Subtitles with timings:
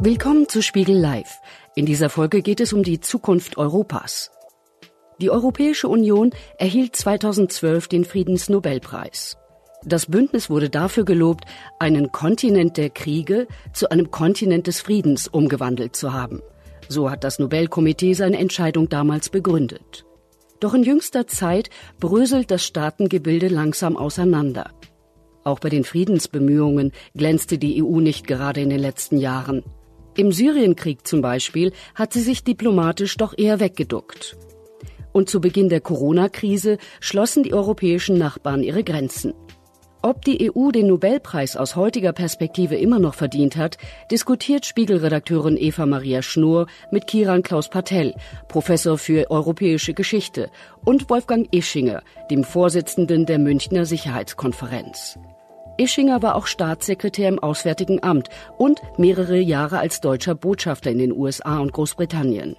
[0.00, 1.40] Willkommen zu Spiegel Live.
[1.74, 4.30] In dieser Folge geht es um die Zukunft Europas.
[5.20, 9.36] Die Europäische Union erhielt 2012 den Friedensnobelpreis.
[9.84, 11.46] Das Bündnis wurde dafür gelobt,
[11.80, 16.42] einen Kontinent der Kriege zu einem Kontinent des Friedens umgewandelt zu haben.
[16.88, 20.04] So hat das Nobelkomitee seine Entscheidung damals begründet.
[20.60, 24.70] Doch in jüngster Zeit bröselt das Staatengebilde langsam auseinander.
[25.42, 29.64] Auch bei den Friedensbemühungen glänzte die EU nicht gerade in den letzten Jahren.
[30.18, 34.36] Im Syrienkrieg zum Beispiel hat sie sich diplomatisch doch eher weggeduckt.
[35.12, 39.32] Und zu Beginn der Corona-Krise schlossen die europäischen Nachbarn ihre Grenzen.
[40.02, 43.78] Ob die EU den Nobelpreis aus heutiger Perspektive immer noch verdient hat,
[44.10, 48.12] diskutiert Spiegelredakteurin Eva Maria Schnur mit Kiran Klaus Patel,
[48.48, 50.50] Professor für europäische Geschichte,
[50.84, 55.16] und Wolfgang Ischinger, dem Vorsitzenden der Münchner Sicherheitskonferenz.
[55.78, 58.28] Ischinger war auch Staatssekretär im Auswärtigen Amt
[58.58, 62.56] und mehrere Jahre als deutscher Botschafter in den USA und Großbritannien.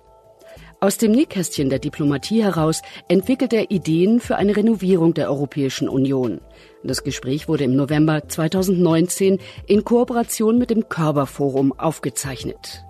[0.82, 6.40] Aus dem Nähkästchen der Diplomatie heraus entwickelt er Ideen für eine Renovierung der Europäischen Union.
[6.84, 12.86] Das Gespräch wurde im November 2019 in Kooperation mit dem Körperforum aufgezeichnet.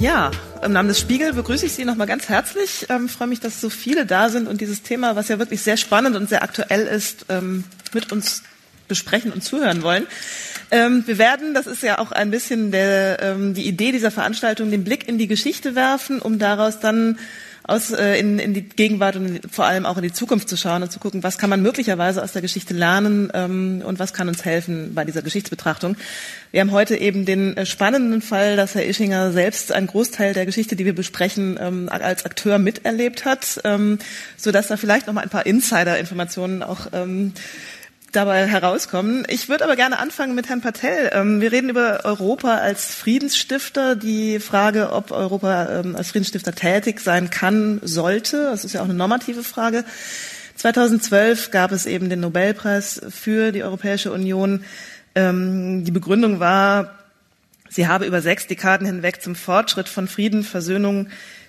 [0.00, 0.30] Ja,
[0.62, 2.86] im Namen des Spiegel begrüße ich Sie nochmal ganz herzlich.
[2.88, 5.76] Ähm, freue mich, dass so viele da sind und dieses Thema, was ja wirklich sehr
[5.76, 8.44] spannend und sehr aktuell ist, ähm, mit uns
[8.86, 10.06] besprechen und zuhören wollen.
[10.70, 14.70] Ähm, wir werden, das ist ja auch ein bisschen der, ähm, die Idee dieser Veranstaltung,
[14.70, 17.18] den Blick in die Geschichte werfen, um daraus dann
[17.68, 20.82] aus, äh, in, in die Gegenwart und vor allem auch in die Zukunft zu schauen
[20.82, 24.26] und zu gucken, was kann man möglicherweise aus der Geschichte lernen ähm, und was kann
[24.28, 25.96] uns helfen bei dieser Geschichtsbetrachtung.
[26.50, 30.46] Wir haben heute eben den äh, spannenden Fall, dass Herr Ischinger selbst einen Großteil der
[30.46, 33.98] Geschichte, die wir besprechen, ähm, als Akteur miterlebt hat, ähm,
[34.38, 37.34] so dass da vielleicht noch mal ein paar Insider-Informationen auch ähm,
[38.18, 39.24] dabei herauskommen.
[39.28, 41.10] Ich würde aber gerne anfangen mit Herrn Patel.
[41.12, 43.94] Ähm, wir reden über Europa als Friedensstifter.
[43.94, 48.86] Die Frage, ob Europa ähm, als Friedensstifter tätig sein kann, sollte, das ist ja auch
[48.86, 49.84] eine normative Frage.
[50.56, 54.64] 2012 gab es eben den Nobelpreis für die Europäische Union.
[55.14, 56.98] Ähm, die Begründung war,
[57.68, 61.06] sie habe über sechs Dekaden hinweg zum Fortschritt von Frieden, Versöhnung,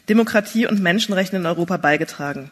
[0.08, 2.52] Demokratie und Menschenrechten in Europa beigetragen.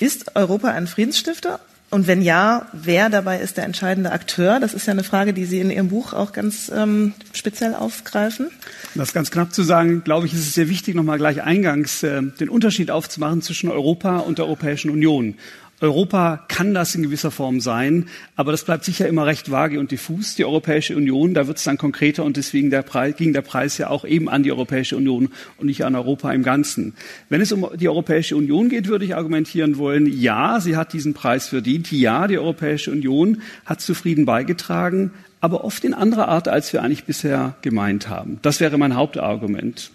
[0.00, 4.60] Ist Europa ein Friedensstifter und wenn ja, wer dabei ist der entscheidende Akteur?
[4.60, 8.50] Das ist ja eine Frage, die Sie in Ihrem Buch auch ganz ähm, speziell aufgreifen.
[8.94, 12.22] Das ganz knapp zu sagen, glaube ich, ist es sehr wichtig, nochmal gleich eingangs äh,
[12.22, 15.36] den Unterschied aufzumachen zwischen Europa und der Europäischen Union.
[15.80, 19.92] Europa kann das in gewisser Form sein, aber das bleibt sicher immer recht vage und
[19.92, 20.34] diffus.
[20.34, 23.78] Die Europäische Union, da wird es dann konkreter und deswegen der Preis, ging der Preis
[23.78, 26.94] ja auch eben an die Europäische Union und nicht an Europa im Ganzen.
[27.28, 31.14] Wenn es um die Europäische Union geht, würde ich argumentieren wollen, ja, sie hat diesen
[31.14, 31.92] Preis verdient.
[31.92, 36.82] Ja, die Europäische Union hat zu Frieden beigetragen, aber oft in anderer Art, als wir
[36.82, 38.40] eigentlich bisher gemeint haben.
[38.42, 39.92] Das wäre mein Hauptargument.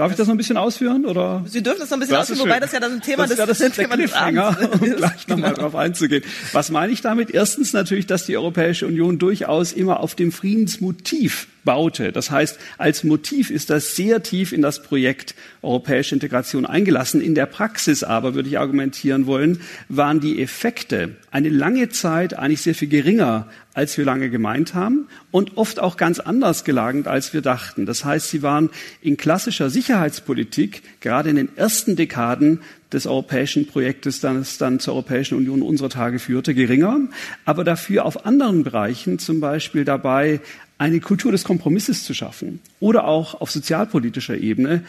[0.00, 1.04] Darf ich das noch ein bisschen ausführen?
[1.04, 1.44] Oder?
[1.46, 3.30] Sie dürfen das noch ein bisschen das ausführen, wobei das ja das ein Thema das
[3.30, 5.56] des, ja das Thema des Abends um gleich nochmal genau.
[5.56, 6.24] darauf einzugehen.
[6.52, 7.30] Was meine ich damit?
[7.30, 12.12] Erstens natürlich, dass die Europäische Union durchaus immer auf dem Friedensmotiv baute.
[12.12, 17.20] Das heißt, als Motiv ist das sehr tief in das Projekt europäische Integration eingelassen.
[17.20, 22.62] In der Praxis aber, würde ich argumentieren wollen, waren die Effekte eine lange Zeit eigentlich
[22.62, 27.32] sehr viel geringer, als wir lange gemeint haben und oft auch ganz anders gelagert, als
[27.32, 27.86] wir dachten.
[27.86, 28.70] Das heißt, sie waren
[29.00, 32.60] in klassischer Sicherheitspolitik gerade in den ersten Dekaden
[32.92, 36.98] des europäischen Projektes, das dann zur Europäischen Union unserer Tage führte, geringer,
[37.44, 40.40] aber dafür auf anderen Bereichen, zum Beispiel dabei,
[40.80, 44.82] eine Kultur des Kompromisses zu schaffen oder auch auf sozialpolitischer Ebene,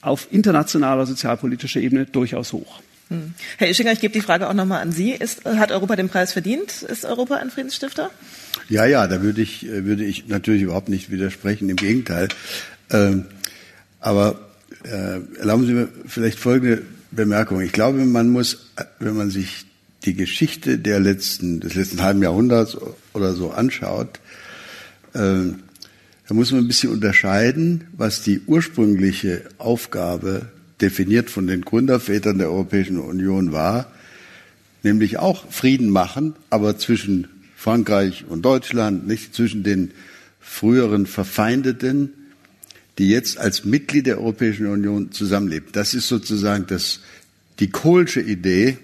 [0.00, 2.80] auf internationaler sozialpolitischer Ebene durchaus hoch.
[3.10, 3.34] Hm.
[3.58, 5.10] Herr Ischinger, ich gebe die Frage auch nochmal an Sie.
[5.10, 6.80] Ist, hat Europa den Preis verdient?
[6.82, 8.10] Ist Europa ein Friedensstifter?
[8.70, 12.28] Ja, ja, da würde ich, äh, würde ich natürlich überhaupt nicht widersprechen, im Gegenteil.
[12.90, 13.26] Ähm,
[14.00, 14.40] aber
[14.84, 17.60] äh, erlauben Sie mir vielleicht folgende Bemerkung.
[17.60, 19.66] Ich glaube, man muss, wenn man sich
[20.06, 22.78] die Geschichte der letzten, des letzten halben Jahrhunderts
[23.12, 24.20] oder so anschaut,
[25.14, 30.46] da muss man ein bisschen unterscheiden, was die ursprüngliche Aufgabe
[30.80, 33.92] definiert von den Gründervätern der Europäischen Union war,
[34.82, 39.92] nämlich auch Frieden machen, aber zwischen Frankreich und Deutschland, nicht zwischen den
[40.40, 42.10] früheren Verfeindeten,
[42.98, 45.68] die jetzt als Mitglied der Europäischen Union zusammenleben.
[45.72, 47.00] Das ist sozusagen das,
[47.60, 48.78] die Kohlsche Idee,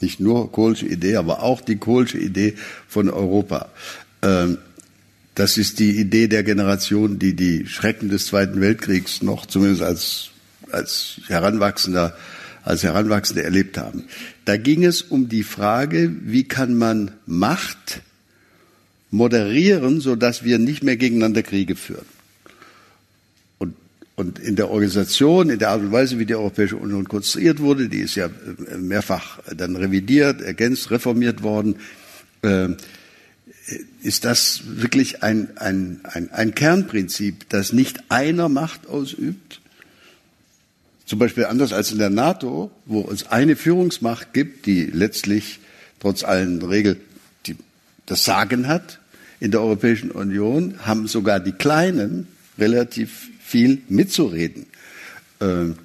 [0.00, 2.54] nicht nur Kohlsche Idee, aber auch die Kohlsche Idee
[2.88, 3.70] von Europa.
[4.22, 4.58] Ähm,
[5.34, 10.30] das ist die Idee der Generation, die die Schrecken des Zweiten Weltkriegs noch zumindest als,
[10.70, 12.16] als Heranwachsender,
[12.62, 14.04] als Heranwachsende erlebt haben.
[14.44, 18.02] Da ging es um die Frage, wie kann man Macht
[19.10, 22.06] moderieren, so dass wir nicht mehr gegeneinander Kriege führen.
[23.58, 23.74] Und,
[24.14, 27.88] und in der Organisation, in der Art und Weise, wie die Europäische Union konstruiert wurde,
[27.88, 28.28] die ist ja
[28.78, 31.76] mehrfach dann revidiert, ergänzt, reformiert worden,
[32.42, 32.68] äh,
[34.02, 39.60] ist das wirklich ein, ein, ein, ein Kernprinzip, das nicht einer Macht ausübt,
[41.06, 45.60] zum Beispiel anders als in der NATO, wo es eine Führungsmacht gibt, die letztlich
[46.00, 46.96] trotz allen Regeln
[47.46, 47.56] die,
[48.06, 49.00] das Sagen hat.
[49.40, 52.26] In der Europäischen Union haben sogar die Kleinen
[52.58, 54.66] relativ viel mitzureden.
[55.40, 55.76] Ähm,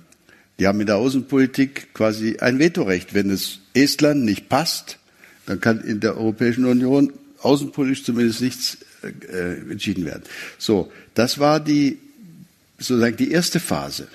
[0.57, 3.13] die haben in der Außenpolitik quasi ein Vetorecht.
[3.13, 4.99] Wenn es Estland nicht passt,
[5.45, 10.23] dann kann in der Europäischen Union außenpolitisch zumindest nichts äh, entschieden werden.
[10.57, 11.97] So, das war die
[12.77, 14.07] sozusagen die erste Phase.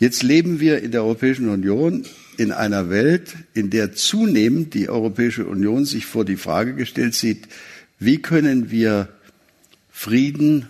[0.00, 2.04] Jetzt leben wir in der Europäischen Union
[2.36, 7.48] in einer Welt, in der zunehmend die Europäische Union sich vor die Frage gestellt sieht,
[7.98, 9.08] wie können wir
[9.92, 10.68] Frieden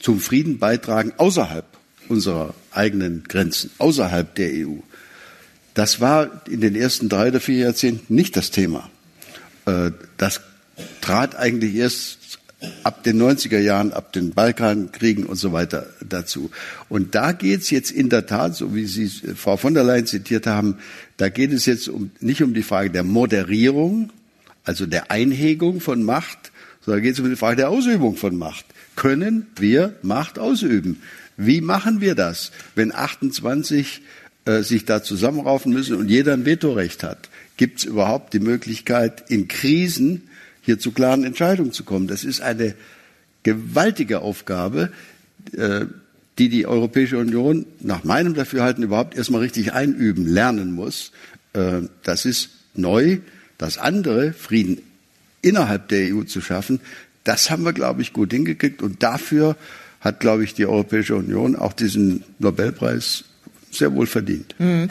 [0.00, 1.64] zum Frieden beitragen außerhalb
[2.08, 4.78] unserer eigenen Grenzen, außerhalb der EU.
[5.74, 8.90] Das war in den ersten drei oder vier Jahrzehnten nicht das Thema.
[9.64, 10.40] Äh, das
[11.00, 12.18] trat eigentlich erst
[12.84, 16.50] ab den 90er Jahren, ab den Balkankriegen und so weiter dazu.
[16.88, 20.06] Und da geht es jetzt in der Tat, so wie Sie Frau von der Leyen
[20.06, 20.76] zitiert haben,
[21.16, 24.10] da geht es jetzt um, nicht um die Frage der Moderierung,
[24.64, 26.52] also der Einhegung von Macht,
[26.84, 28.66] sondern geht es um die Frage der Ausübung von Macht.
[28.96, 31.02] Können wir Macht ausüben?
[31.36, 34.02] Wie machen wir das, wenn 28
[34.44, 37.30] äh, sich da zusammenraufen müssen und jeder ein Vetorecht hat?
[37.56, 40.28] Gibt es überhaupt die Möglichkeit, in Krisen
[40.62, 42.06] hier zu klaren Entscheidungen zu kommen.
[42.06, 42.74] Das ist eine
[43.42, 44.90] gewaltige Aufgabe,
[45.56, 45.86] äh,
[46.38, 51.12] die die Europäische Union nach meinem Dafürhalten überhaupt erstmal richtig einüben, lernen muss.
[51.52, 53.18] Äh, das ist neu.
[53.58, 54.78] Das andere, Frieden
[55.42, 56.80] innerhalb der EU zu schaffen,
[57.24, 58.82] das haben wir, glaube ich, gut hingekriegt.
[58.82, 59.56] Und dafür
[60.00, 63.24] hat, glaube ich, die Europäische Union auch diesen Nobelpreis
[63.70, 64.54] sehr wohl verdient.
[64.58, 64.88] Mhm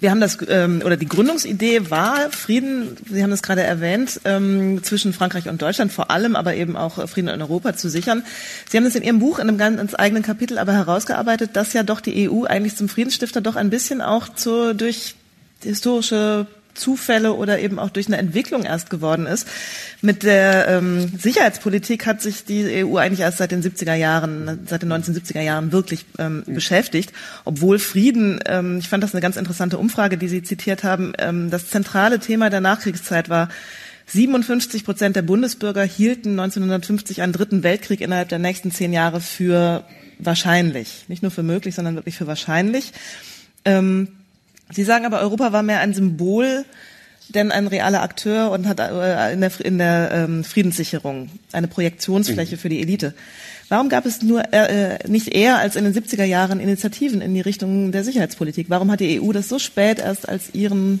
[0.00, 4.82] wir haben das, ähm, oder die Gründungsidee war Frieden, Sie haben das gerade erwähnt, ähm,
[4.82, 8.24] zwischen Frankreich und Deutschland vor allem, aber eben auch Frieden in Europa zu sichern.
[8.68, 11.82] Sie haben das in Ihrem Buch in einem ganz eigenen Kapitel aber herausgearbeitet, dass ja
[11.82, 15.14] doch die EU eigentlich zum Friedensstifter doch ein bisschen auch zur, durch
[15.62, 19.46] historische Zufälle oder eben auch durch eine Entwicklung erst geworden ist.
[20.00, 24.82] Mit der ähm, Sicherheitspolitik hat sich die EU eigentlich erst seit den 70er Jahren, seit
[24.82, 26.54] den 1970er Jahren wirklich ähm, mhm.
[26.54, 27.12] beschäftigt,
[27.44, 31.50] obwohl Frieden, ähm, ich fand das eine ganz interessante Umfrage, die Sie zitiert haben, ähm,
[31.50, 33.48] das zentrale Thema der Nachkriegszeit war,
[34.06, 39.84] 57 Prozent der Bundesbürger hielten 1950 einen dritten Weltkrieg innerhalb der nächsten zehn Jahre für
[40.18, 41.04] wahrscheinlich.
[41.08, 42.92] Nicht nur für möglich, sondern wirklich für wahrscheinlich.
[43.64, 44.08] Ähm,
[44.72, 46.64] Sie sagen aber, Europa war mehr ein Symbol
[47.28, 52.56] denn ein realer Akteur und hat äh, in der, in der ähm, Friedenssicherung eine Projektionsfläche
[52.56, 52.60] mhm.
[52.60, 53.14] für die Elite.
[53.68, 57.34] Warum gab es nur äh, äh nicht eher als in den 70er Jahren Initiativen in
[57.34, 58.66] die Richtung der Sicherheitspolitik?
[58.68, 61.00] Warum hat die EU das so spät erst als ihren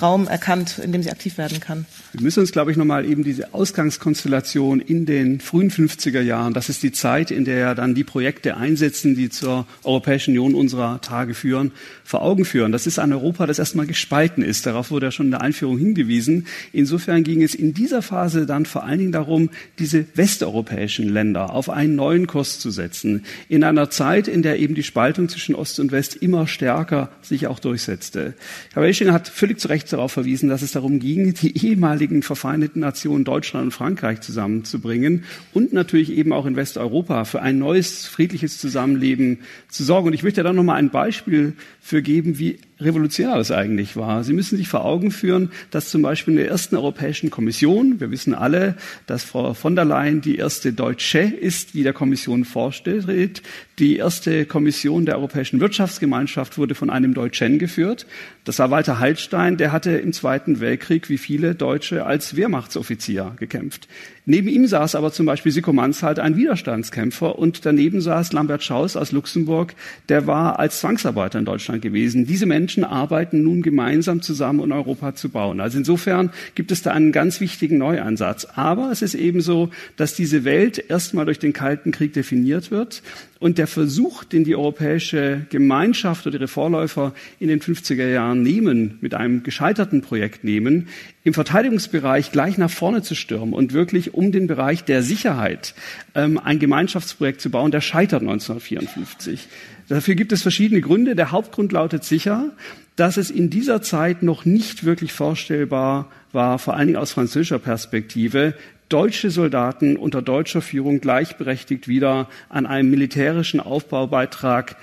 [0.00, 1.86] Raum erkannt, in dem sie aktiv werden kann.
[2.12, 6.68] Wir müssen uns, glaube ich, nochmal eben diese Ausgangskonstellation in den frühen 50er Jahren, das
[6.68, 11.34] ist die Zeit, in der dann die Projekte einsetzen, die zur Europäischen Union unserer Tage
[11.34, 11.72] führen,
[12.04, 12.72] vor Augen führen.
[12.72, 14.66] Das ist ein Europa, das erstmal gespalten ist.
[14.66, 16.46] Darauf wurde ja schon in der Einführung hingewiesen.
[16.72, 21.70] Insofern ging es in dieser Phase dann vor allen Dingen darum, diese westeuropäischen Länder auf
[21.70, 23.24] einen neuen Kurs zu setzen.
[23.48, 27.46] In einer Zeit, in der eben die Spaltung zwischen Ost und West immer stärker sich
[27.46, 28.34] auch durchsetzte.
[28.72, 32.24] Herr Welsching hat völlig zu Recht Recht darauf verwiesen, dass es darum ging, die ehemaligen
[32.24, 35.22] verfeindeten Nationen Deutschland und Frankreich zusammenzubringen
[35.54, 40.08] und natürlich eben auch in Westeuropa für ein neues friedliches Zusammenleben zu sorgen.
[40.08, 44.24] Und ich möchte da noch mal ein Beispiel für geben, wie revolutionär das eigentlich war.
[44.24, 48.10] Sie müssen sich vor Augen führen, dass zum Beispiel in der ersten Europäischen Kommission, wir
[48.10, 53.42] wissen alle, dass Frau von der Leyen die erste Deutsche ist, die der Kommission vorstellt.
[53.78, 58.06] Die erste Kommission der Europäischen Wirtschaftsgemeinschaft wurde von einem Deutschen geführt.
[58.44, 63.88] Das war Walter Heilstein, der hatte im Zweiten Weltkrieg wie viele Deutsche als Wehrmachtsoffizier gekämpft.
[64.30, 68.94] Neben ihm saß aber zum Beispiel Siko Manshalt, ein Widerstandskämpfer, und daneben saß Lambert Schaus
[68.94, 69.74] aus Luxemburg,
[70.10, 72.26] der war als Zwangsarbeiter in Deutschland gewesen.
[72.26, 75.60] Diese Menschen arbeiten nun gemeinsam zusammen, um Europa zu bauen.
[75.60, 78.46] Also insofern gibt es da einen ganz wichtigen Neuansatz.
[78.54, 83.02] Aber es ist eben so, dass diese Welt erstmal durch den Kalten Krieg definiert wird
[83.38, 88.98] und der Versuch, den die europäische Gemeinschaft oder ihre Vorläufer in den 50er Jahren nehmen,
[89.00, 90.88] mit einem gescheiterten Projekt nehmen,
[91.28, 95.74] im Verteidigungsbereich gleich nach vorne zu stürmen und wirklich um den Bereich der Sicherheit
[96.14, 99.46] ähm, ein Gemeinschaftsprojekt zu bauen, der scheitert 1954.
[99.88, 101.14] Dafür gibt es verschiedene Gründe.
[101.14, 102.50] Der Hauptgrund lautet sicher,
[102.96, 107.58] dass es in dieser Zeit noch nicht wirklich vorstellbar war, vor allen Dingen aus französischer
[107.58, 108.54] Perspektive,
[108.88, 114.76] deutsche Soldaten unter deutscher Führung gleichberechtigt wieder an einem militärischen Aufbaubeitrag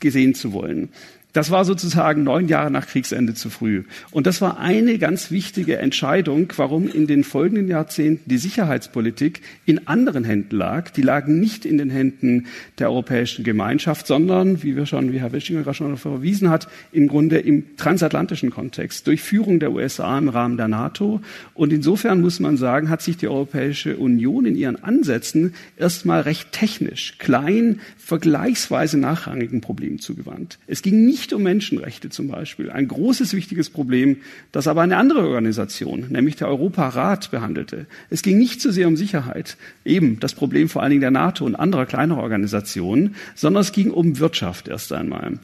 [0.00, 0.90] gesehen zu wollen.
[1.32, 3.84] Das war sozusagen neun Jahre nach Kriegsende zu früh.
[4.10, 9.86] Und das war eine ganz wichtige Entscheidung, warum in den folgenden Jahrzehnten die Sicherheitspolitik in
[9.86, 10.90] anderen Händen lag.
[10.90, 12.46] Die lagen nicht in den Händen
[12.78, 17.08] der Europäischen Gemeinschaft, sondern, wie wir schon, wie Herr Wischinger gerade schon verwiesen hat, im
[17.08, 21.22] Grunde im transatlantischen Kontext, durch Führung der USA im Rahmen der NATO.
[21.54, 26.52] Und insofern muss man sagen, hat sich die Europäische Union in ihren Ansätzen erstmal recht
[26.52, 30.58] technisch, klein, vergleichsweise nachrangigen Problemen zugewandt.
[30.66, 32.68] Es ging nicht nicht um Menschenrechte zum Beispiel.
[32.68, 34.16] Ein großes, wichtiges Problem,
[34.50, 37.86] das aber eine andere Organisation, nämlich der Europarat, behandelte.
[38.10, 41.44] Es ging nicht so sehr um Sicherheit, eben das Problem vor allen Dingen der NATO
[41.44, 45.38] und anderer kleinerer Organisationen, sondern es ging um Wirtschaft erst einmal.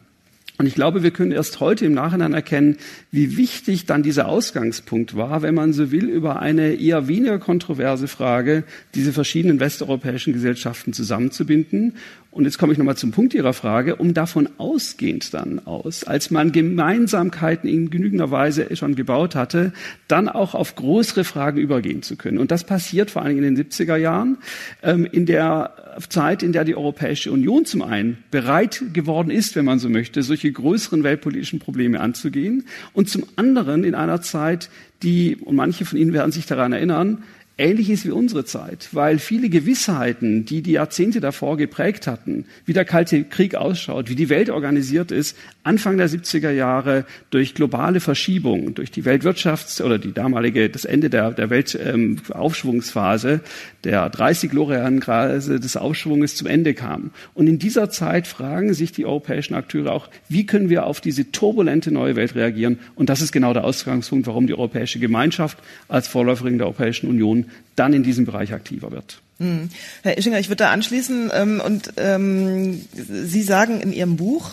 [0.58, 2.78] Und ich glaube, wir können erst heute im Nachhinein erkennen,
[3.12, 8.08] wie wichtig dann dieser Ausgangspunkt war, wenn man so will, über eine eher weniger kontroverse
[8.08, 8.64] Frage
[8.96, 11.94] diese verschiedenen westeuropäischen Gesellschaften zusammenzubinden
[12.38, 16.30] und jetzt komme ich nochmal zum Punkt Ihrer Frage, um davon ausgehend dann aus, als
[16.30, 19.72] man Gemeinsamkeiten in genügender Weise schon gebaut hatte,
[20.06, 22.38] dann auch auf größere Fragen übergehen zu können.
[22.38, 24.38] Und das passiert vor allem in den 70er Jahren,
[24.84, 29.64] ähm, in der Zeit, in der die Europäische Union zum einen bereit geworden ist, wenn
[29.64, 34.70] man so möchte, solche größeren weltpolitischen Probleme anzugehen und zum anderen in einer Zeit,
[35.02, 37.24] die, und manche von Ihnen werden sich daran erinnern,
[37.58, 42.72] ähnlich ist wie unsere Zeit, weil viele Gewissheiten, die die Jahrzehnte davor geprägt hatten, wie
[42.72, 48.00] der Kalte Krieg ausschaut, wie die Welt organisiert ist, Anfang der 70er Jahre durch globale
[48.00, 53.40] Verschiebungen, durch die Weltwirtschafts- oder die damalige, das Ende der, der Weltaufschwungsphase, ähm,
[53.84, 57.10] der 30 Gloriangrase des Aufschwunges zum Ende kam.
[57.34, 61.30] Und in dieser Zeit fragen sich die europäischen Akteure auch, wie können wir auf diese
[61.32, 62.78] turbulente neue Welt reagieren?
[62.94, 67.46] Und das ist genau der Ausgangspunkt, warum die Europäische Gemeinschaft als Vorläuferin der Europäischen Union
[67.76, 69.20] dann in diesem Bereich aktiver wird.
[69.38, 69.68] Hm.
[70.02, 74.50] Herr Ischinger, ich würde da anschließen ähm, und ähm, Sie sagen in Ihrem Buch,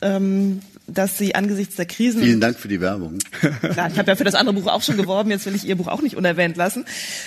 [0.00, 2.22] ähm, dass Sie angesichts der Krisen.
[2.22, 3.18] Vielen Dank für die Werbung.
[3.72, 5.76] Klar, ich habe ja für das andere Buch auch schon geworben, jetzt will ich Ihr
[5.76, 6.84] Buch auch nicht unerwähnt lassen.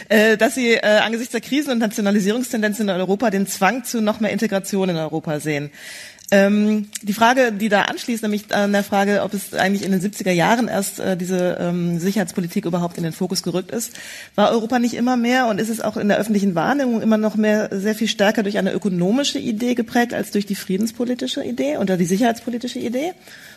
[0.10, 4.20] Äh, dass Sie äh, angesichts der Krisen und Nationalisierungstendenzen in Europa den Zwang zu noch
[4.20, 5.72] mehr Integration in Europa sehen.
[6.30, 10.02] Ähm, die Frage, die da anschließt, nämlich an der Frage, ob es eigentlich in den
[10.02, 13.94] 70er Jahren erst äh, diese ähm, Sicherheitspolitik überhaupt in den Fokus gerückt ist,
[14.36, 17.38] war Europa nicht immer mehr und ist es auch in der öffentlichen Wahrnehmung immer noch
[17.38, 21.96] mehr sehr viel stärker durch eine ökonomische Idee geprägt als durch die friedenspolitische Idee oder
[21.96, 23.14] die sicherheitspolitische Idee?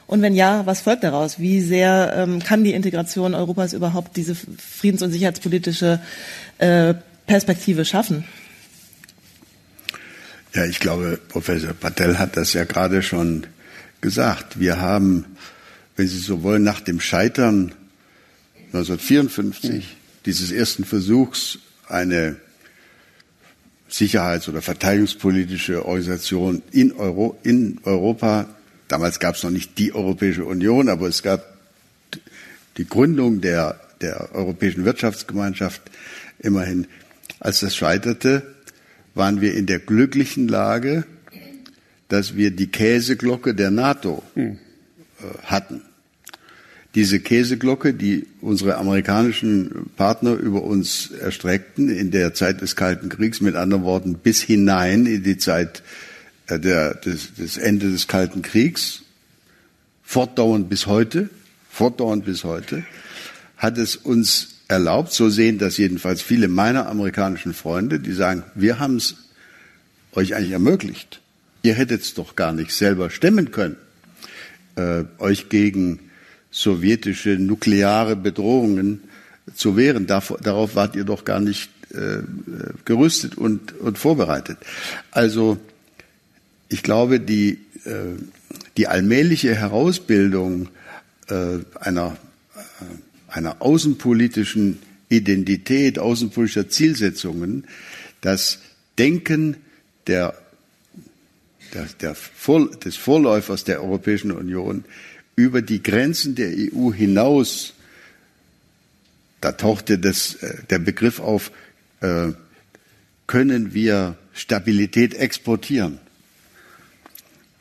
[0.06, 1.40] Und wenn ja, was folgt daraus?
[1.40, 5.98] Wie sehr ähm, kann die Integration Europas überhaupt diese friedens- und sicherheitspolitische
[6.58, 6.94] äh,
[7.26, 8.24] Perspektive schaffen?
[10.52, 13.46] Ja, ich glaube, Professor Patel hat das ja gerade schon
[14.00, 14.58] gesagt.
[14.58, 15.24] Wir haben,
[15.96, 17.72] wenn Sie so wollen, nach dem Scheitern
[18.72, 22.36] 1954 dieses ersten Versuchs, eine
[23.88, 28.48] sicherheits- oder verteidigungspolitische Organisation in, Euro, in Europa,
[28.88, 31.44] damals gab es noch nicht die Europäische Union, aber es gab
[32.76, 35.82] die Gründung der, der Europäischen Wirtschaftsgemeinschaft
[36.40, 36.86] immerhin.
[37.38, 38.54] Als das scheiterte,
[39.20, 41.04] waren wir in der glücklichen Lage,
[42.08, 44.56] dass wir die Käseglocke der NATO hm.
[45.18, 45.82] äh, hatten.
[46.94, 53.42] Diese Käseglocke, die unsere amerikanischen Partner über uns erstreckten in der Zeit des Kalten Kriegs,
[53.42, 55.82] mit anderen Worten bis hinein in die Zeit
[56.46, 59.02] äh, der, des, des Ende des Kalten Kriegs,
[60.02, 61.28] fortdauernd bis heute,
[61.68, 62.84] fortdauernd bis heute,
[63.58, 65.12] hat es uns erlaubt.
[65.12, 69.16] So sehen das jedenfalls viele meiner amerikanischen Freunde, die sagen, wir haben es
[70.12, 71.20] euch eigentlich ermöglicht.
[71.62, 73.76] Ihr hättet es doch gar nicht selber stemmen können,
[74.76, 75.98] äh, euch gegen
[76.50, 79.02] sowjetische nukleare Bedrohungen
[79.54, 80.06] zu wehren.
[80.06, 82.22] darauf wart ihr doch gar nicht äh,
[82.84, 84.58] gerüstet und, und vorbereitet.
[85.10, 85.58] Also
[86.68, 88.16] ich glaube, die, äh,
[88.76, 90.68] die allmähliche Herausbildung
[91.28, 92.16] äh, einer
[93.30, 97.64] einer außenpolitischen Identität, außenpolitischer Zielsetzungen,
[98.20, 98.60] das
[98.98, 99.56] Denken
[100.06, 100.34] der,
[101.74, 104.84] der, der Vor, des Vorläufers der Europäischen Union
[105.36, 107.74] über die Grenzen der EU hinaus,
[109.40, 111.50] da tauchte das, äh, der Begriff auf,
[112.00, 112.32] äh,
[113.26, 115.98] können wir Stabilität exportieren.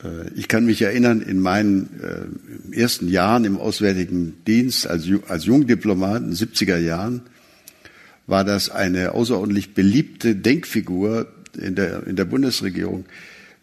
[0.02, 1.90] Äh, ich kann mich erinnern, in meinen
[2.72, 7.22] äh, ersten Jahren im Auswärtigen Dienst als, als Jungdiplomat in den 70er Jahren
[8.26, 11.26] war das eine außerordentlich beliebte Denkfigur
[11.58, 13.04] in der, in der Bundesregierung.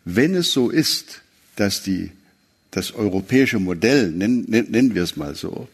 [0.04, 1.22] Wenn es so ist,
[1.56, 2.12] dass die,
[2.72, 5.70] das europäische Modell, nennen, nennen wir es mal so,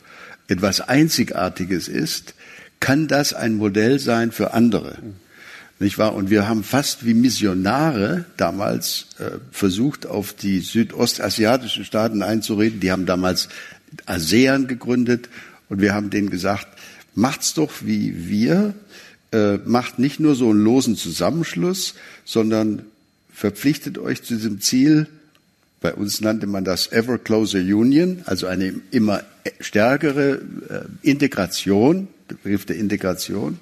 [0.47, 2.35] etwas Einzigartiges ist,
[2.79, 4.97] kann das ein Modell sein für andere.
[5.79, 6.13] Nicht wahr?
[6.15, 12.79] Und wir haben fast wie Missionare damals äh, versucht, auf die südostasiatischen Staaten einzureden.
[12.79, 13.49] Die haben damals
[14.05, 15.29] ASEAN gegründet
[15.69, 16.67] und wir haben denen gesagt,
[17.15, 18.73] macht's doch wie wir,
[19.31, 22.83] äh, macht nicht nur so einen losen Zusammenschluss, sondern
[23.33, 25.07] verpflichtet euch zu diesem Ziel.
[25.81, 29.23] Bei uns nannte man das Ever Closer Union, also eine immer
[29.59, 33.59] stärkere äh, Integration, der Begriff der Integration.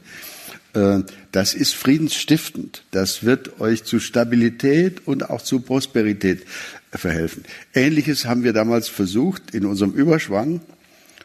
[0.73, 0.99] Äh,
[1.31, 2.83] das ist friedensstiftend.
[2.91, 6.45] Das wird euch zu Stabilität und auch zu Prosperität
[6.91, 7.43] verhelfen.
[7.73, 10.61] Ähnliches haben wir damals versucht in unserem Überschwang.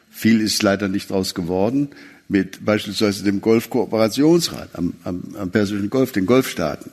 [0.09, 1.89] Viel ist leider nicht daraus geworden
[2.29, 6.91] mit beispielsweise dem Golfkooperationsrat am, am, am Persischen Golf, den Golfstaaten.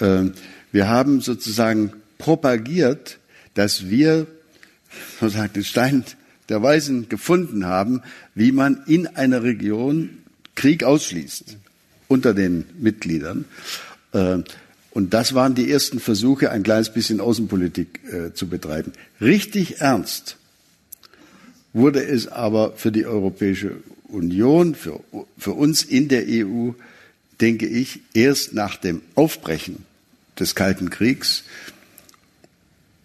[0.00, 0.32] Ähm,
[0.72, 3.18] wir haben sozusagen propagiert,
[3.54, 4.26] dass wir
[5.20, 6.04] sozusagen den Stein
[6.48, 8.02] der Weisen gefunden haben,
[8.34, 10.10] wie man in einer Region
[10.54, 11.56] Krieg ausschließt
[12.14, 13.44] unter den Mitgliedern.
[14.14, 14.44] Ähm,
[14.90, 18.92] und das waren die ersten Versuche, ein kleines bisschen Außenpolitik äh, zu betreiben.
[19.20, 20.36] Richtig ernst
[21.72, 23.72] wurde es aber für die Europäische
[24.06, 25.00] Union, für,
[25.36, 26.70] für uns in der EU,
[27.40, 29.84] denke ich, erst nach dem Aufbrechen
[30.38, 31.42] des Kalten Kriegs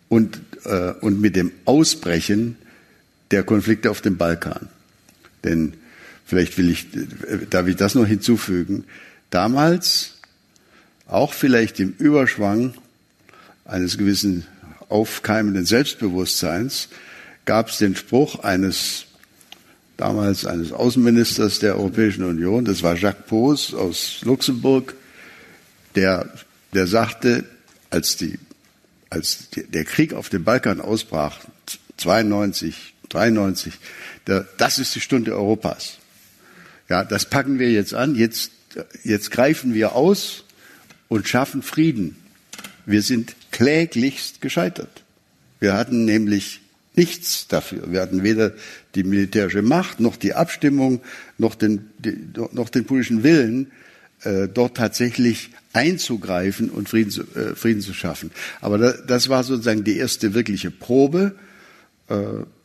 [0.08, 2.56] und, äh, und mit dem Ausbrechen
[3.32, 4.70] der Konflikte auf dem Balkan.
[5.44, 5.74] Denn
[6.30, 6.86] vielleicht will ich,
[7.50, 8.86] darf ich das noch hinzufügen,
[9.32, 10.20] damals,
[11.08, 12.76] auch vielleicht im Überschwang
[13.66, 14.46] eines gewissen
[14.90, 16.90] aufkeimenden Selbstbewusstseins,
[17.46, 19.06] gab es den Spruch eines
[19.98, 24.94] damals eines Außenministers der Europäischen Union, das war Jacques Pos aus Luxemburg,
[25.96, 26.32] der,
[26.74, 27.44] der sagte,
[27.90, 28.40] als, die,
[29.10, 31.40] als der Krieg auf dem Balkan ausbrach,
[31.98, 33.74] 92, 93,
[34.28, 35.99] der, das ist die Stunde Europas.
[36.90, 38.52] Ja, das packen wir jetzt an, jetzt,
[39.04, 40.44] jetzt greifen wir aus
[41.08, 42.18] und schaffen Frieden.
[42.86, 45.04] Wir sind kläglichst gescheitert.
[45.60, 46.62] Wir hatten nämlich
[46.96, 47.92] nichts dafür.
[47.92, 48.54] Wir hatten weder
[48.96, 51.02] die militärische Macht, noch die Abstimmung,
[51.38, 51.92] noch den,
[52.52, 53.72] noch den politischen Willen,
[54.24, 58.32] äh, dort tatsächlich einzugreifen und Frieden zu, äh, Frieden zu schaffen.
[58.60, 61.36] Aber da, das war sozusagen die erste wirkliche Probe,
[62.10, 62.16] äh,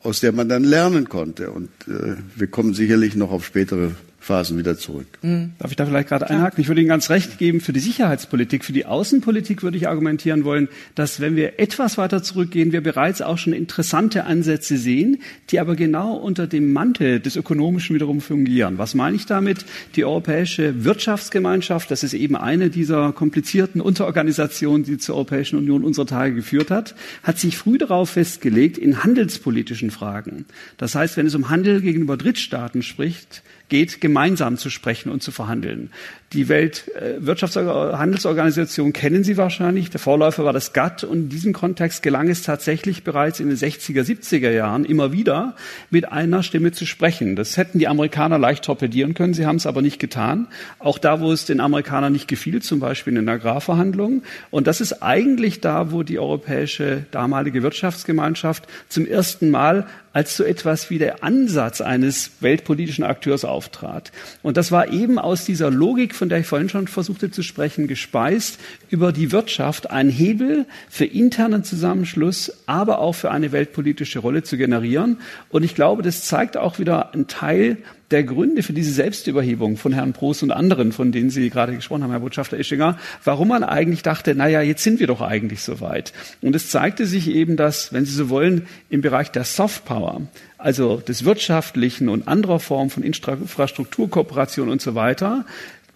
[0.01, 1.51] aus der man dann lernen konnte.
[1.51, 3.93] Und äh, wir kommen sicherlich noch auf spätere
[4.25, 5.07] Phasen wieder zurück.
[5.21, 5.53] Mhm.
[5.59, 6.61] Darf ich da vielleicht gerade einhaken?
[6.61, 10.45] Ich würde Ihnen ganz recht geben, für die Sicherheitspolitik, für die Außenpolitik würde ich argumentieren
[10.45, 15.19] wollen, dass wenn wir etwas weiter zurückgehen, wir bereits auch schon interessante Ansätze sehen,
[15.51, 18.79] die aber genau unter dem Mantel des Ökonomischen wiederum fungieren.
[18.79, 19.67] Was meine ich damit?
[19.95, 26.07] Die Europäische Wirtschaftsgemeinschaft, das ist eben eine dieser komplizierten Unterorganisationen, die zur Europäischen Union unserer
[26.07, 30.47] Tage geführt hat, hat sich früh darauf festgelegt, in handelspolitischen Fragen.
[30.79, 35.33] Das heißt, wenn es um Handel gegenüber Drittstaaten spricht, geht, gemeinsam zu sprechen und zu
[35.33, 35.91] verhandeln.
[36.33, 39.91] Die Weltwirtschaftshandelsorganisation kennen Sie wahrscheinlich.
[39.91, 41.05] Der Vorläufer war das GATT.
[41.05, 45.55] Und in diesem Kontext gelang es tatsächlich bereits in den 60er, 70er Jahren immer wieder
[45.91, 47.37] mit einer Stimme zu sprechen.
[47.37, 49.33] Das hätten die Amerikaner leicht torpedieren können.
[49.33, 50.49] Sie haben es aber nicht getan.
[50.81, 54.25] Auch da, wo es den Amerikanern nicht gefiel, zum Beispiel in den Agrarverhandlungen.
[54.51, 60.45] Und das ist eigentlich da, wo die europäische damalige Wirtschaftsgemeinschaft zum ersten Mal als so
[60.45, 64.13] etwas wie der Ansatz eines weltpolitischen Akteurs auftrat.
[64.43, 67.89] Und das war eben aus dieser Logik von der ich vorhin schon versuchte zu sprechen,
[67.89, 74.45] gespeist über die Wirtschaft, einen Hebel für internen Zusammenschluss, aber auch für eine weltpolitische Rolle
[74.45, 75.19] zu generieren.
[75.51, 77.79] Und ich glaube, das zeigt auch wieder einen Teil
[78.15, 82.05] der Gründe für diese Selbstüberhebung von Herrn Prost und anderen, von denen Sie gerade gesprochen
[82.05, 85.63] haben, Herr Botschafter Ischinger, warum man eigentlich dachte, na ja, jetzt sind wir doch eigentlich
[85.63, 86.13] soweit.
[86.41, 90.23] Und es zeigte sich eben, dass, wenn Sie so wollen, im Bereich der Soft Power,
[90.59, 95.45] also des wirtschaftlichen und anderer Formen von Infrastrukturkooperation und so weiter,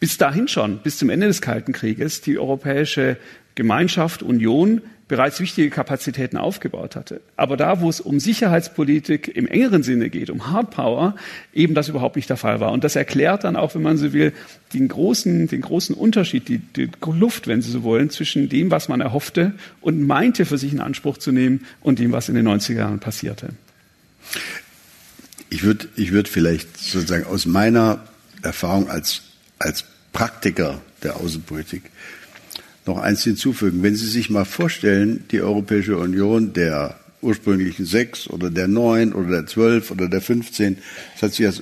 [0.01, 3.17] bis dahin schon, bis zum Ende des Kalten Krieges, die Europäische
[3.55, 7.23] Gemeinschaft, Union bereits wichtige Kapazitäten aufgebaut hatte.
[7.37, 11.17] Aber da, wo es um Sicherheitspolitik im engeren Sinne geht, um Hardpower,
[11.55, 12.73] eben das überhaupt nicht der Fall war.
[12.73, 14.35] Und das erklärt dann auch, wenn man so will,
[14.75, 18.89] den großen, den großen Unterschied, die, die Luft, wenn Sie so wollen, zwischen dem, was
[18.89, 22.47] man erhoffte und meinte für sich in Anspruch zu nehmen und dem, was in den
[22.47, 23.49] 90er Jahren passierte.
[25.51, 28.07] Ich würde ich würd vielleicht sozusagen aus meiner
[28.43, 29.23] Erfahrung als
[29.59, 31.83] als Praktiker der Außenpolitik
[32.89, 33.83] noch eins hinzufügen.
[33.83, 39.31] Wenn Sie sich mal vorstellen, die Europäische Union der ursprünglichen sechs oder der neun oder
[39.31, 40.79] der zwölf oder der fünfzehn,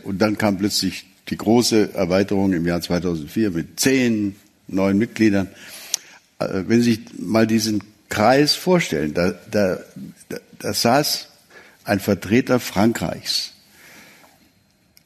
[0.04, 4.36] und dann kam plötzlich die große Erweiterung im Jahr 2004 mit zehn
[4.68, 5.48] neuen Mitgliedern.
[6.38, 9.14] Äh, wenn Sie sich mal diesen Kreis vorstellen.
[9.14, 9.78] Da, da,
[10.28, 11.28] da, da saß
[11.84, 13.52] ein Vertreter Frankreichs.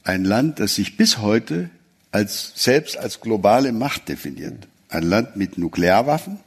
[0.04, 1.70] Ein Land, das sich bis heute
[2.11, 4.66] als, selbst als globale Macht definiert.
[4.90, 6.38] Ein Land mit Nuklearwaffen,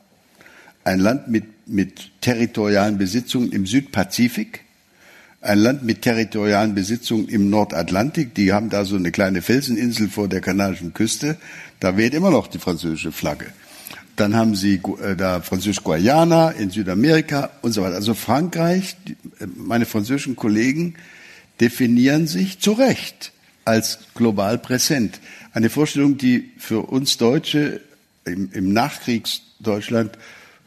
[0.83, 4.65] ein Land mit, mit territorialen Besitzungen im Südpazifik,
[5.41, 8.33] ein Land mit territorialen Besitzungen im Nordatlantik.
[8.33, 11.37] Die haben da so eine kleine Felseninsel vor der kanadischen Küste.
[11.79, 13.47] Da weht immer noch die französische Flagge.
[14.15, 17.95] Dann haben sie äh, da Französisch-Guayana in Südamerika und so weiter.
[17.95, 18.95] Also Frankreich,
[19.39, 20.95] äh, meine französischen Kollegen
[21.59, 23.31] definieren sich zu Recht
[23.65, 25.19] als global präsent.
[25.51, 27.81] Eine Vorstellung, die für uns Deutsche
[28.25, 30.17] im, im Nachkriegsdeutschland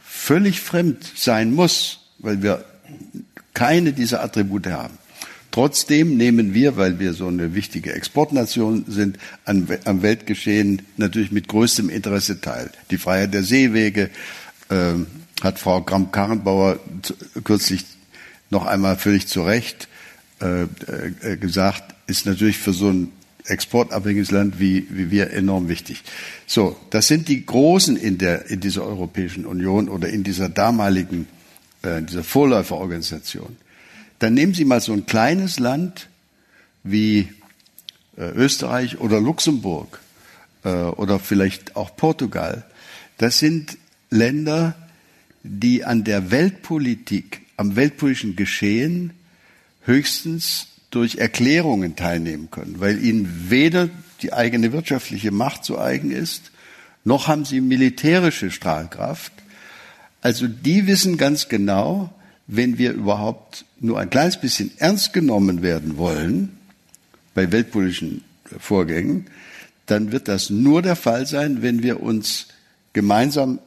[0.00, 2.64] völlig fremd sein muss, weil wir
[3.54, 4.98] keine dieser Attribute haben.
[5.50, 11.48] Trotzdem nehmen wir, weil wir so eine wichtige Exportnation sind, an, am Weltgeschehen natürlich mit
[11.48, 12.70] größtem Interesse teil.
[12.90, 14.10] Die Freiheit der Seewege
[14.68, 14.92] äh,
[15.42, 16.78] hat Frau Kramp-Karrenbauer
[17.42, 17.86] kürzlich
[18.50, 19.88] noch einmal völlig zu Recht
[20.40, 23.12] äh, äh, gesagt, ist natürlich für so ein
[23.46, 26.02] exportabhängiges Land wie, wie wir enorm wichtig.
[26.46, 31.26] So, das sind die Großen in, der, in dieser Europäischen Union oder in dieser damaligen,
[31.82, 33.56] äh, dieser Vorläuferorganisation.
[34.18, 36.08] Dann nehmen Sie mal so ein kleines Land
[36.82, 37.28] wie
[38.16, 40.00] äh, Österreich oder Luxemburg
[40.64, 42.64] äh, oder vielleicht auch Portugal.
[43.18, 43.78] Das sind
[44.10, 44.74] Länder,
[45.42, 49.12] die an der Weltpolitik, am weltpolitischen Geschehen
[49.84, 53.90] höchstens durch Erklärungen teilnehmen können, weil ihnen weder
[54.22, 56.52] die eigene wirtschaftliche Macht zu eigen ist,
[57.04, 59.30] noch haben sie militärische Strahlkraft.
[60.22, 62.14] Also die wissen ganz genau,
[62.46, 66.56] wenn wir überhaupt nur ein kleines bisschen ernst genommen werden wollen
[67.34, 68.24] bei weltpolitischen
[68.58, 69.26] Vorgängen,
[69.84, 72.46] dann wird das nur der Fall sein, wenn wir uns
[72.94, 73.58] gemeinsam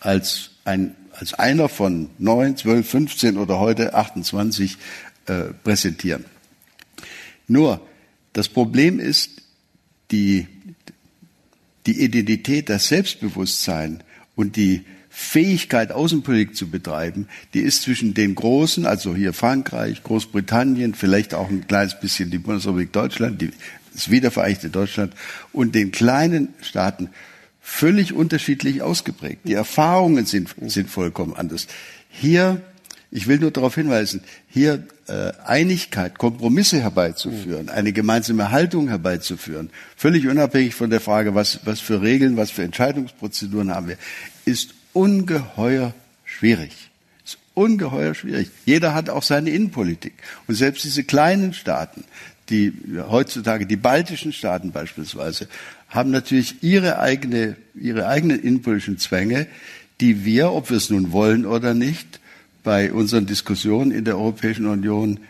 [0.00, 4.78] als, ein, als einer von neun, zwölf, 15 oder heute 28
[5.26, 6.24] äh, präsentieren.
[7.46, 7.80] Nur,
[8.32, 9.42] das Problem ist,
[10.10, 10.46] die,
[11.86, 14.02] die Identität, das Selbstbewusstsein
[14.34, 20.94] und die Fähigkeit, Außenpolitik zu betreiben, die ist zwischen den Großen, also hier Frankreich, Großbritannien,
[20.94, 23.50] vielleicht auch ein kleines bisschen die Bundesrepublik Deutschland, die,
[23.94, 25.14] das wiedervereinigte Deutschland
[25.54, 27.08] und den kleinen Staaten
[27.62, 29.40] völlig unterschiedlich ausgeprägt.
[29.44, 31.66] Die Erfahrungen sind, sind vollkommen anders.
[32.10, 32.60] Hier,
[33.10, 34.86] ich will nur darauf hinweisen, hier
[35.44, 42.02] Einigkeit, Kompromisse herbeizuführen, eine gemeinsame Haltung herbeizuführen, völlig unabhängig von der Frage, was, was für
[42.02, 43.98] Regeln, was für Entscheidungsprozeduren haben wir,
[44.44, 46.72] ist ungeheuer schwierig.
[47.24, 48.50] Ist ungeheuer schwierig.
[48.64, 50.14] Jeder hat auch seine Innenpolitik.
[50.48, 52.04] Und selbst diese kleinen Staaten,
[52.48, 52.72] die
[53.08, 55.48] heutzutage die baltischen Staaten beispielsweise,
[55.88, 59.46] haben natürlich ihre eigene, ihre eigenen innenpolitischen Zwänge,
[60.00, 62.20] die wir, ob wir es nun wollen oder nicht,
[62.66, 65.20] bei unseren Diskussionen in der Europäischen Union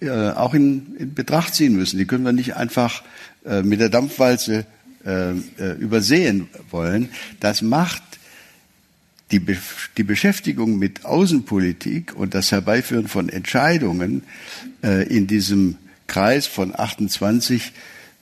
[0.00, 1.98] äh, auch in, in, Betracht ziehen müssen.
[1.98, 3.02] Die können wir nicht einfach
[3.44, 4.66] äh, mit der Dampfwalze
[5.04, 7.08] äh, äh übersehen wollen.
[7.40, 8.04] Das macht
[9.32, 9.56] die, Be
[9.96, 14.22] die Beschäftigung mit Außenpolitik und das Herbeiführen von Entscheidungen
[14.84, 17.72] äh, in diesem Kreis von 28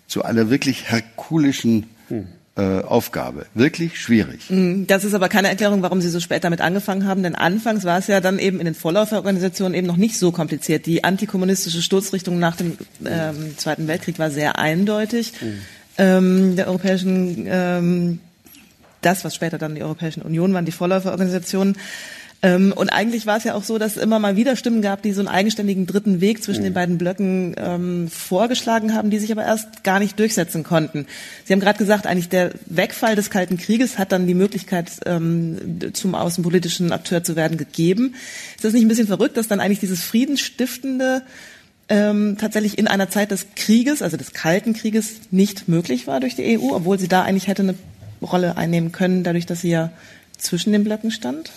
[0.07, 2.29] zu einer wirklich herkulischen hm.
[2.57, 3.47] Äh, Aufgabe.
[3.55, 4.49] Wirklich schwierig.
[4.49, 7.85] Hm, das ist aber keine Erklärung, warum Sie so spät damit angefangen haben, denn anfangs
[7.85, 10.87] war es ja dann eben in den Vorläuferorganisationen eben noch nicht so kompliziert.
[10.87, 15.33] Die antikommunistische Stoßrichtung nach dem ähm, Zweiten Weltkrieg war sehr eindeutig.
[15.40, 15.59] Mhm.
[15.97, 18.21] Ähm, der europäischen ähm,
[19.05, 21.77] das, was später dann die Europäischen Union waren, die Vorläuferorganisationen.
[22.45, 25.01] Ähm, und eigentlich war es ja auch so, dass es immer mal wieder Stimmen gab,
[25.01, 26.65] die so einen eigenständigen dritten Weg zwischen mhm.
[26.65, 31.07] den beiden Blöcken ähm, vorgeschlagen haben, die sich aber erst gar nicht durchsetzen konnten.
[31.45, 35.79] Sie haben gerade gesagt, eigentlich der Wegfall des Kalten Krieges hat dann die Möglichkeit, ähm,
[35.95, 38.15] zum außenpolitischen Akteur zu werden, gegeben.
[38.57, 41.23] Ist das nicht ein bisschen verrückt, dass dann eigentlich dieses Friedensstiftende
[41.89, 46.37] ähm, tatsächlich in einer Zeit des Krieges, also des Kalten Krieges, nicht möglich war durch
[46.37, 47.75] die EU, obwohl sie da eigentlich hätte eine
[48.21, 49.93] Rolle einnehmen können, dadurch, dass sie ja
[50.37, 51.51] zwischen den Blöcken stand?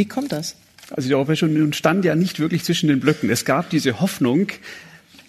[0.00, 0.56] Wie kommt das?
[0.92, 3.28] Also die Europäische Union stand ja nicht wirklich zwischen den Blöcken.
[3.28, 4.48] Es gab diese Hoffnung,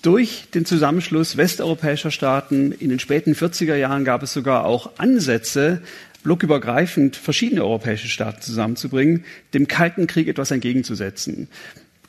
[0.01, 5.81] durch den Zusammenschluss westeuropäischer Staaten in den späten 40er Jahren gab es sogar auch Ansätze,
[6.23, 11.49] blockübergreifend verschiedene europäische Staaten zusammenzubringen, dem Kalten Krieg etwas entgegenzusetzen.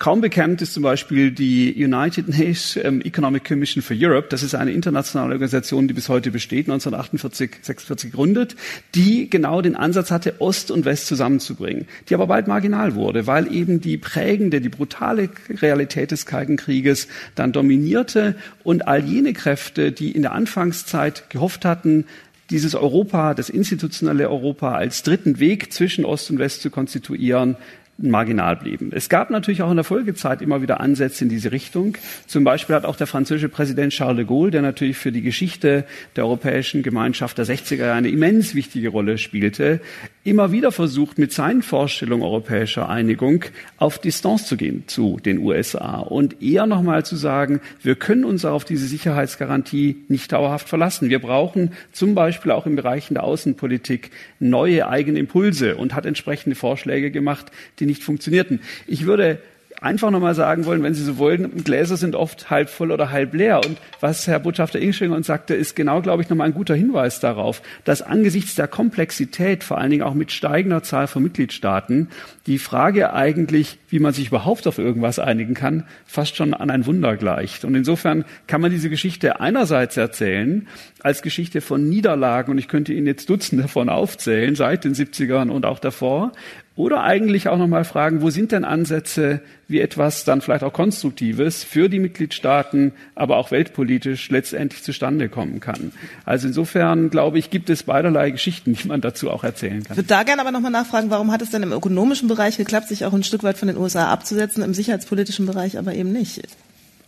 [0.03, 4.27] Kaum bekannt ist zum Beispiel die United Nations ähm, Economic Commission for Europe.
[4.31, 8.57] Das ist eine internationale Organisation, die bis heute besteht, 1948, 46 gegründet,
[8.97, 13.55] die genau den Ansatz hatte, Ost und West zusammenzubringen, die aber bald marginal wurde, weil
[13.55, 18.35] eben die prägende, die brutale Realität des Kalten Krieges dann dominierte
[18.65, 22.07] und all jene Kräfte, die in der Anfangszeit gehofft hatten,
[22.51, 27.57] dieses Europa, das institutionelle Europa als dritten Weg zwischen Ost und West zu konstituieren,
[27.99, 28.91] marginal blieben.
[28.93, 31.97] Es gab natürlich auch in der Folgezeit immer wieder Ansätze in diese Richtung.
[32.27, 35.85] Zum Beispiel hat auch der französische Präsident Charles de Gaulle, der natürlich für die Geschichte
[36.17, 39.81] der Europäischen Gemeinschaft der 60er Jahre eine immens wichtige Rolle spielte,
[40.25, 43.45] immer wieder versucht, mit seinen Vorstellungen europäischer Einigung
[43.77, 48.45] auf Distanz zu gehen zu den USA und eher nochmal zu sagen, wir können uns
[48.45, 51.11] auf diese Sicherheitsgarantie nicht dauerhaft verlassen.
[51.11, 56.57] Wir brauchen zum Beispiel auch im Bereich der Außenpolitik neue eigene Impulse und hat entsprechende
[56.57, 57.53] Vorschläge gemacht,
[57.83, 58.61] die nicht funktionierten.
[58.87, 59.41] Ich würde
[59.83, 63.35] einfach nochmal sagen wollen, wenn Sie so wollen, Gläser sind oft halb voll oder halb
[63.35, 63.61] leer.
[63.65, 67.21] Und was Herr Botschafter Ingschwinger uns sagte, ist genau, glaube ich, nochmal ein guter Hinweis
[67.21, 72.09] darauf, dass angesichts der Komplexität, vor allen Dingen auch mit steigender Zahl von Mitgliedstaaten,
[72.47, 76.87] die Frage eigentlich, wie man sich überhaupt auf irgendwas einigen kann, fast schon an ein
[76.87, 77.65] Wunder gleicht.
[77.65, 80.69] Und insofern kann man diese Geschichte einerseits erzählen
[81.01, 85.51] als Geschichte von Niederlagen, und ich könnte Ihnen jetzt Dutzende davon aufzählen, seit den 70ern
[85.51, 86.33] und auch davor,
[86.75, 91.65] oder eigentlich auch nochmal fragen, wo sind denn Ansätze, wie etwas dann vielleicht auch Konstruktives
[91.65, 95.93] für die Mitgliedstaaten, aber auch weltpolitisch letztendlich zustande kommen kann.
[96.25, 99.93] Also insofern, glaube ich, gibt es beiderlei Geschichten, die man dazu auch erzählen kann.
[99.93, 102.89] Ich würde da gerne aber nochmal nachfragen, warum hat es denn im ökonomischen Bereich geklappt,
[102.89, 106.43] sich auch ein Stück weit von den USA abzusetzen, im sicherheitspolitischen Bereich aber eben nicht?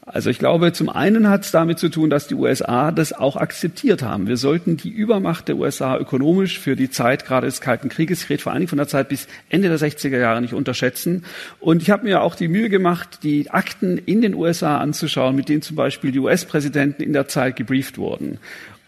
[0.07, 3.37] Also ich glaube, zum einen hat es damit zu tun, dass die USA das auch
[3.37, 4.29] akzeptiert haben.
[4.29, 8.29] Wir sollten die Übermacht der USA ökonomisch für die Zeit gerade des Kalten Krieges, ich
[8.29, 11.25] rede vor allen Dingen von der Zeit bis Ende der 60er Jahre, nicht unterschätzen.
[11.59, 15.49] Und ich habe mir auch die Mühe gemacht, die Akten in den USA anzuschauen, mit
[15.49, 18.39] denen zum Beispiel die US-Präsidenten in der Zeit gebrieft wurden.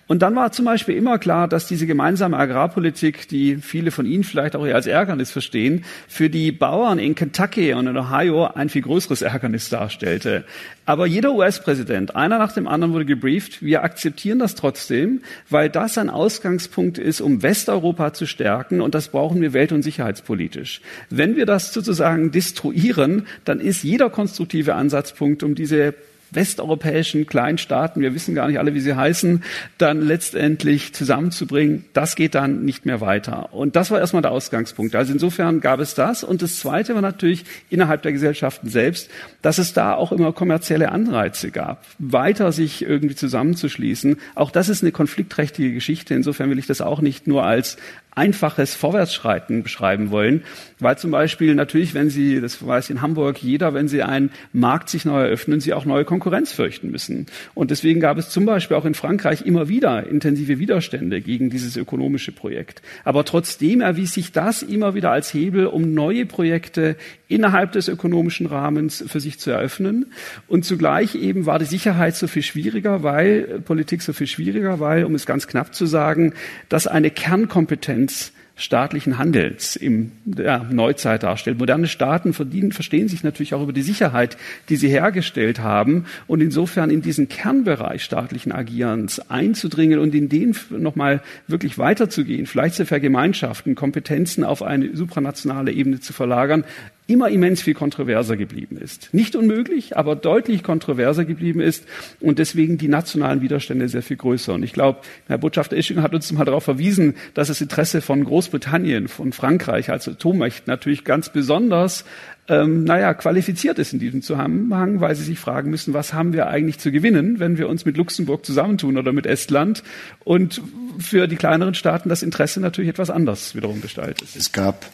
[0.09, 4.23] Und dann war zum Beispiel immer klar, dass diese gemeinsame Agrarpolitik, die viele von Ihnen
[4.23, 8.69] vielleicht auch eher als Ärgernis verstehen, für die Bauern in Kentucky und in Ohio ein
[8.69, 10.45] viel größeres Ärgernis darstellte.
[10.85, 15.99] Aber jeder US-Präsident, einer nach dem anderen wurde gebrieft, wir akzeptieren das trotzdem, weil das
[15.99, 20.83] ein Ausgangspunkt ist, um Westeuropa zu stärken und das brauchen wir welt- und sicherheitspolitisch.
[21.11, 25.95] Wenn wir das sozusagen destruieren, dann ist jeder konstruktive Ansatzpunkt, um diese
[26.31, 29.43] westeuropäischen Kleinstaaten, wir wissen gar nicht alle, wie sie heißen,
[29.79, 33.53] dann letztendlich zusammenzubringen, das geht dann nicht mehr weiter.
[33.53, 34.95] Und das war erstmal der Ausgangspunkt.
[34.95, 36.25] Also insofern gab es das.
[36.25, 39.11] Und das Zweite war natürlich innerhalb der Gesellschaften selbst,
[39.43, 44.17] dass es da auch immer kommerzielle Anreize gab, weiter sich irgendwie zusammenzuschließen.
[44.35, 46.15] Auch das ist eine konfliktträchtige Geschichte.
[46.15, 47.77] Insofern will ich das auch nicht nur als
[48.17, 50.43] einfaches Vorwärtsschreiten beschreiben wollen,
[50.81, 54.89] weil zum Beispiel natürlich, wenn Sie, das weiß in Hamburg jeder, wenn Sie einen Markt
[54.89, 57.27] sich neu eröffnen, Sie auch neue Konkurrenz fürchten müssen.
[57.55, 61.77] Und deswegen gab es zum Beispiel auch in Frankreich immer wieder intensive Widerstände gegen dieses
[61.77, 62.81] ökonomische Projekt.
[63.05, 66.97] Aber trotzdem erwies sich das immer wieder als Hebel, um neue Projekte
[67.29, 70.07] innerhalb des ökonomischen Rahmens für sich zu eröffnen.
[70.49, 75.05] Und zugleich eben war die Sicherheit so viel schwieriger, weil Politik so viel schwieriger, weil,
[75.05, 76.33] um es ganz knapp zu sagen,
[76.71, 81.59] dass eine Kernkompetenz Essenz staatlichen Handelns im ja, Neuzeit darstellt.
[81.59, 84.39] Moderne Staaten verdienen, verstehen sich natürlich auch über die Sicherheit,
[84.71, 90.57] die sie hergestellt haben und insofern in diesen Kernbereich staatlichen Agierens einzudringen und in den
[90.71, 96.65] nochmal wirklich weiterzugehen, vielleicht zu vergemeinschaften, Kompetenzen auf eine supranationale Ebene zu verlagern,
[97.07, 99.13] immer immens viel kontroverser geblieben ist.
[99.13, 101.85] Nicht unmöglich, aber deutlich kontroverser geblieben ist
[102.21, 104.55] und deswegen die nationalen Widerstände sehr viel größer.
[104.55, 108.25] Und ich glaube, Herr Botschafter Isching hat uns mal darauf verwiesen, dass das Interesse von
[108.25, 112.05] Großbritannien, von Frankreich als Atommacht natürlich ganz besonders
[112.49, 116.47] ähm, naja, qualifiziert ist in diesem Zusammenhang, weil sie sich fragen müssen, was haben wir
[116.47, 119.83] eigentlich zu gewinnen, wenn wir uns mit Luxemburg zusammentun oder mit Estland
[120.25, 120.61] und
[120.99, 124.29] für die kleineren Staaten das Interesse natürlich etwas anders wiederum gestaltet.
[124.37, 124.87] Es gab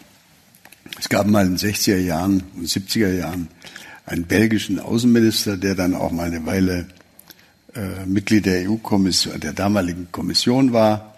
[1.03, 3.49] es gab mal in den 60er Jahren und 70er Jahren
[4.07, 6.87] einen belgischen Außenminister, der dann auch mal eine Weile
[7.75, 11.17] äh, Mitglied der EU-Kommission, der damaligen Kommission war.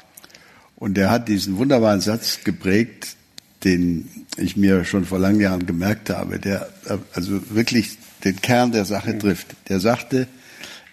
[0.77, 3.17] Und der hat diesen wunderbaren Satz geprägt,
[3.63, 8.73] den ich mir schon vor langen Jahren gemerkt habe, der äh, also wirklich den Kern
[8.73, 9.49] der Sache trifft.
[9.69, 10.29] Der sagte,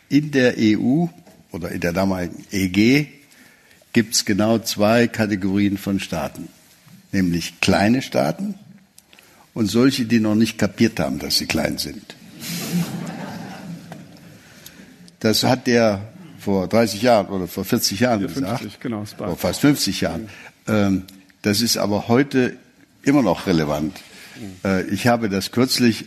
[0.10, 1.06] in der EU
[1.54, 3.08] oder in der damaligen EG
[3.93, 6.49] gibt es genau zwei Kategorien von Staaten,
[7.13, 8.56] nämlich kleine Staaten
[9.54, 12.16] und solche, die noch nicht kapiert haben, dass sie klein sind.
[15.20, 16.02] Das hat der
[16.40, 20.30] vor 30 Jahren oder vor 40 Jahren ja, 50, gesagt, genau, vor fast 50 Jahren.
[20.68, 21.04] Ähm,
[21.44, 22.58] das ist aber heute
[23.04, 24.00] immer noch relevant.
[24.64, 26.06] Äh, ich habe das kürzlich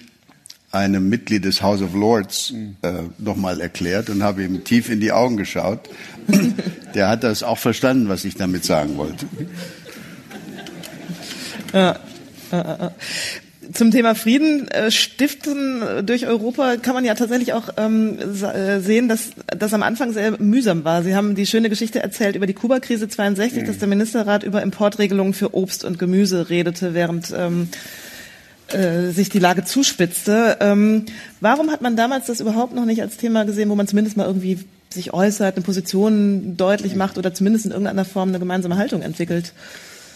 [0.73, 2.53] einem Mitglied des House of Lords
[2.83, 5.89] äh, nochmal erklärt und habe ihm tief in die Augen geschaut.
[6.95, 9.27] Der hat das auch verstanden, was ich damit sagen wollte.
[11.73, 11.99] Ja.
[12.55, 12.91] Äh, äh, äh.
[13.73, 19.31] Zum Thema Frieden äh, stiften durch Europa kann man ja tatsächlich auch ähm, sehen, dass
[19.47, 21.03] das am Anfang sehr mühsam war.
[21.03, 23.67] Sie haben die schöne Geschichte erzählt über die Kuba-Krise 62, mhm.
[23.67, 27.69] dass der Ministerrat über Importregelungen für Obst und Gemüse redete, während ähm,
[28.69, 30.59] äh, sich die Lage zuspitzte.
[30.61, 31.07] Ähm,
[31.41, 34.27] warum hat man damals das überhaupt noch nicht als Thema gesehen, wo man zumindest mal
[34.27, 34.59] irgendwie
[34.91, 39.53] sich äußert, eine Position deutlich macht oder zumindest in irgendeiner Form eine gemeinsame Haltung entwickelt?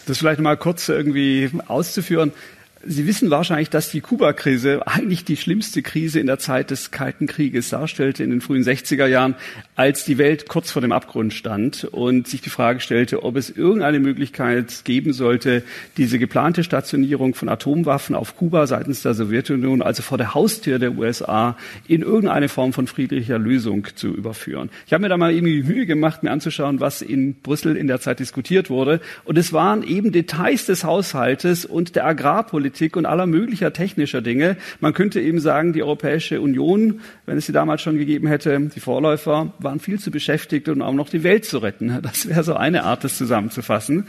[0.09, 2.31] Das vielleicht mal kurz irgendwie auszuführen.
[2.85, 7.27] Sie wissen wahrscheinlich, dass die Kuba-Krise eigentlich die schlimmste Krise in der Zeit des Kalten
[7.27, 9.35] Krieges darstellte, in den frühen 60er Jahren,
[9.75, 13.49] als die Welt kurz vor dem Abgrund stand und sich die Frage stellte, ob es
[13.49, 15.63] irgendeine Möglichkeit geben sollte,
[15.97, 20.97] diese geplante Stationierung von Atomwaffen auf Kuba seitens der Sowjetunion, also vor der Haustür der
[20.97, 24.69] USA, in irgendeine Form von friedlicher Lösung zu überführen.
[24.87, 27.99] Ich habe mir da mal irgendwie Mühe gemacht, mir anzuschauen, was in Brüssel in der
[27.99, 29.01] Zeit diskutiert wurde.
[29.25, 34.21] Und es waren eben Details des Haushaltes und der Agrarpolitik, Politik und aller möglicher technischer
[34.21, 34.55] Dinge.
[34.79, 38.79] Man könnte eben sagen, die Europäische Union, wenn es sie damals schon gegeben hätte, die
[38.79, 41.99] Vorläufer, waren viel zu beschäftigt, um auch noch die Welt zu retten.
[42.03, 44.05] Das wäre so eine Art, das zusammenzufassen.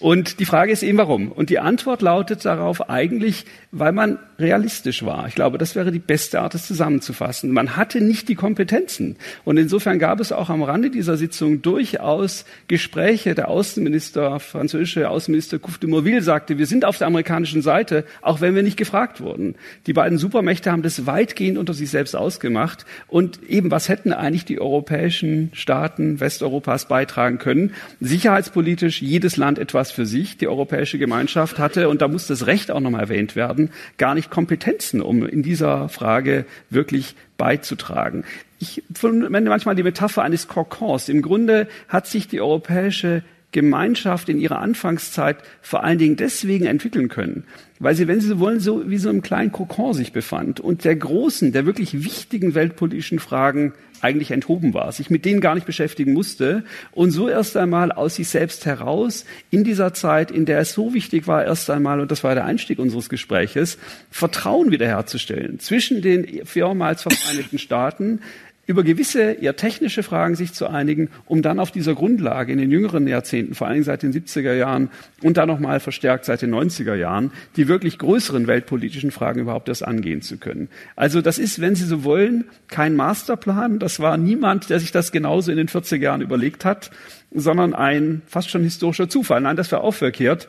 [0.00, 1.30] Und die Frage ist eben, warum?
[1.30, 5.28] Und die Antwort lautet darauf eigentlich, weil man realistisch war.
[5.28, 7.52] Ich glaube, das wäre die beste Art, das zusammenzufassen.
[7.52, 9.16] Man hatte nicht die Kompetenzen.
[9.44, 13.34] Und insofern gab es auch am Rande dieser Sitzung durchaus Gespräche.
[13.34, 18.40] Der Außenminister, französische Außenminister Couve de Morville sagte, wir sind auf der amerikanischen Seite, auch
[18.40, 19.54] wenn wir nicht gefragt wurden.
[19.86, 22.84] Die beiden Supermächte haben das weitgehend unter sich selbst ausgemacht.
[23.06, 27.72] Und eben, was hätten eigentlich die europäischen Staaten Westeuropas beitragen können?
[28.00, 30.36] Sicherheitspolitisch jedes Land etwas für sich.
[30.36, 34.30] Die Europäische Gemeinschaft hatte, und da muss das Recht auch nochmal erwähnt werden, gar nicht
[34.30, 38.24] Kompetenzen, um in dieser Frage wirklich beizutragen.
[38.58, 41.08] Ich verwende manchmal die Metapher eines Kokons.
[41.08, 43.22] Im Grunde hat sich die europäische
[43.54, 47.44] Gemeinschaft in ihrer Anfangszeit vor allen Dingen deswegen entwickeln können,
[47.78, 50.84] weil sie, wenn Sie so wollen, so wie so einem kleinen Kokon sich befand und
[50.84, 53.72] der großen, der wirklich wichtigen weltpolitischen Fragen
[54.04, 58.16] eigentlich enthoben war, sich mit denen gar nicht beschäftigen musste und so erst einmal aus
[58.16, 62.10] sich selbst heraus in dieser Zeit, in der es so wichtig war, erst einmal, und
[62.10, 63.78] das war der Einstieg unseres Gespräches,
[64.10, 68.20] Vertrauen wiederherzustellen zwischen den vormals Vereinigten Staaten,
[68.66, 72.70] über gewisse eher technische Fragen sich zu einigen, um dann auf dieser Grundlage in den
[72.70, 74.90] jüngeren Jahrzehnten, vor Dingen seit den 70er Jahren
[75.22, 79.84] und dann nochmal verstärkt seit den 90er Jahren, die wirklich größeren weltpolitischen Fragen überhaupt erst
[79.84, 80.68] angehen zu können.
[80.96, 83.78] Also das ist, wenn Sie so wollen, kein Masterplan.
[83.78, 86.90] Das war niemand, der sich das genauso in den 40er Jahren überlegt hat,
[87.32, 89.40] sondern ein fast schon historischer Zufall.
[89.40, 90.48] Nein, das wäre auch verkehrt.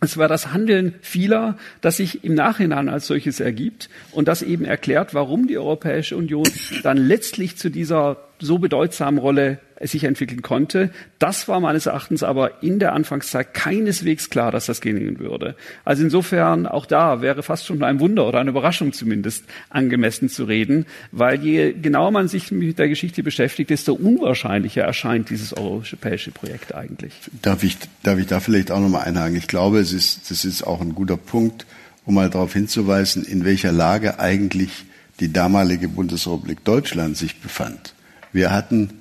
[0.00, 4.64] Es war das Handeln vieler, das sich im Nachhinein als solches ergibt und das eben
[4.64, 6.48] erklärt, warum die Europäische Union
[6.82, 10.90] dann letztlich zu dieser so bedeutsamen Rolle sich entwickeln konnte.
[11.18, 15.56] Das war meines Erachtens aber in der Anfangszeit keineswegs klar, dass das gelingen würde.
[15.84, 20.44] Also insofern auch da wäre fast schon ein Wunder oder eine Überraschung zumindest angemessen zu
[20.44, 26.30] reden, weil je genauer man sich mit der Geschichte beschäftigt, desto unwahrscheinlicher erscheint dieses europäische
[26.30, 27.14] Projekt eigentlich.
[27.40, 29.36] Darf ich, darf ich da vielleicht auch nochmal einhaken?
[29.36, 31.66] Ich glaube, es ist, das ist auch ein guter Punkt,
[32.04, 34.84] um mal darauf hinzuweisen, in welcher Lage eigentlich
[35.20, 37.94] die damalige Bundesrepublik Deutschland sich befand.
[38.32, 39.00] Wir hatten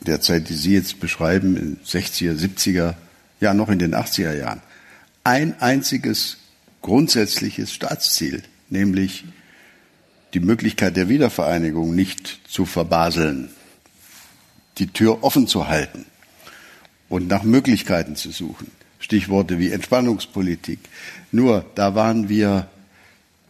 [0.00, 2.94] der Zeit, die Sie jetzt beschreiben, in 60er, 70er,
[3.40, 4.60] ja noch in den 80er Jahren,
[5.22, 6.38] ein einziges
[6.82, 9.24] grundsätzliches Staatsziel, nämlich
[10.34, 13.48] die Möglichkeit der Wiedervereinigung nicht zu verbaseln,
[14.78, 16.04] die Tür offen zu halten
[17.08, 18.70] und nach Möglichkeiten zu suchen.
[18.98, 20.78] Stichworte wie Entspannungspolitik.
[21.30, 22.68] Nur da waren wir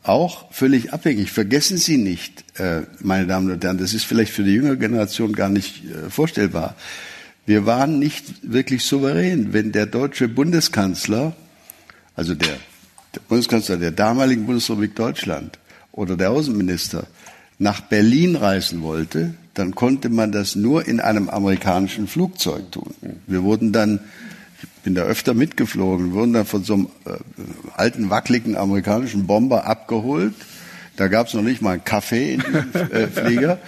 [0.04, 1.32] auch völlig abhängig.
[1.32, 5.32] Vergessen Sie nicht, äh, meine Damen und Herren, das ist vielleicht für die jüngere Generation
[5.32, 6.76] gar nicht äh, vorstellbar.
[7.46, 11.34] Wir waren nicht wirklich souverän, wenn der deutsche Bundeskanzler,
[12.14, 12.56] also der,
[13.14, 15.58] der Bundeskanzler der damaligen Bundesrepublik Deutschland
[15.92, 17.06] oder der Außenminister
[17.58, 22.94] nach Berlin reisen wollte, dann konnte man das nur in einem amerikanischen Flugzeug tun.
[23.26, 24.00] Wir wurden dann
[24.84, 27.10] bin da öfter mitgeflogen, wurden dann von so einem äh,
[27.76, 30.34] alten, wackeligen amerikanischen Bomber abgeholt.
[30.96, 33.58] Da gab es noch nicht mal einen Kaffee in diesem äh, Flieger.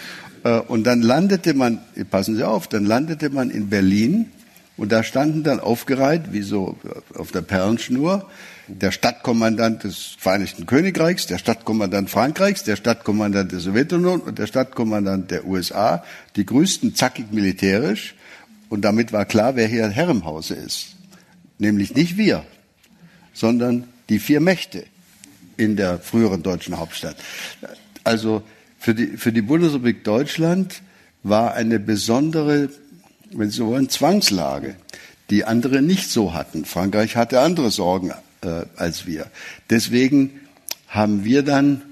[0.44, 4.26] Äh, und dann landete man, passen Sie auf, dann landete man in Berlin
[4.76, 6.76] und da standen dann aufgereiht, wie so
[7.14, 8.29] auf der Perlenschnur,
[8.68, 15.31] der Stadtkommandant des Vereinigten Königreichs, der Stadtkommandant Frankreichs, der Stadtkommandant der Sowjetunion und der Stadtkommandant
[15.31, 16.04] der USA.
[16.37, 18.14] Die grüßten zackig militärisch.
[18.69, 20.96] Und damit war klar, wer hier Herr im Hause ist.
[21.59, 22.44] Nämlich nicht wir,
[23.33, 24.85] sondern die vier Mächte
[25.57, 27.17] in der früheren deutschen Hauptstadt.
[28.04, 28.42] Also
[28.79, 30.83] für die, für die Bundesrepublik Deutschland
[31.23, 32.71] war eine besondere,
[33.33, 34.77] wenn Sie so wollen, Zwangslage,
[35.31, 36.65] die andere nicht so hatten.
[36.65, 39.31] Frankreich hatte andere Sorgen äh, als wir.
[39.71, 40.40] Deswegen
[40.88, 41.83] haben wir dann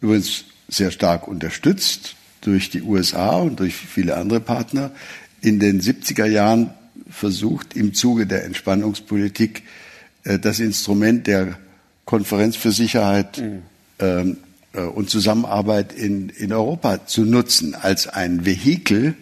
[0.00, 4.92] übrigens sehr stark unterstützt durch die USA und durch viele andere Partner
[5.42, 6.70] in den 70er Jahren
[7.10, 9.62] versucht, im Zuge der Entspannungspolitik
[10.24, 11.58] äh, das Instrument der
[12.04, 13.62] Konferenz für Sicherheit mhm.
[13.98, 14.36] ähm,
[14.72, 19.14] äh, und Zusammenarbeit in, in Europa zu nutzen als ein Vehikel,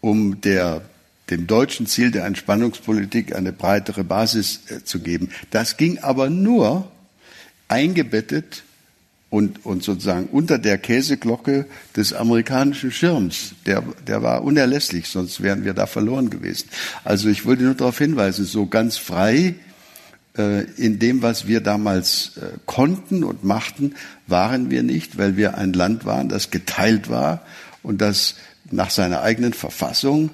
[0.00, 0.82] um der,
[1.30, 5.30] dem deutschen Ziel der Entspannungspolitik eine breitere Basis äh, zu geben.
[5.50, 6.90] Das ging aber nur
[7.68, 8.64] eingebettet
[9.32, 11.64] und, und sozusagen unter der Käseglocke
[11.96, 13.54] des amerikanischen Schirms.
[13.64, 16.68] Der, der war unerlässlich, sonst wären wir da verloren gewesen.
[17.02, 19.54] Also ich wollte nur darauf hinweisen, so ganz frei
[20.36, 23.94] äh, in dem, was wir damals äh, konnten und machten,
[24.26, 27.40] waren wir nicht, weil wir ein Land waren, das geteilt war
[27.82, 28.34] und das
[28.70, 30.28] nach seiner eigenen Verfassung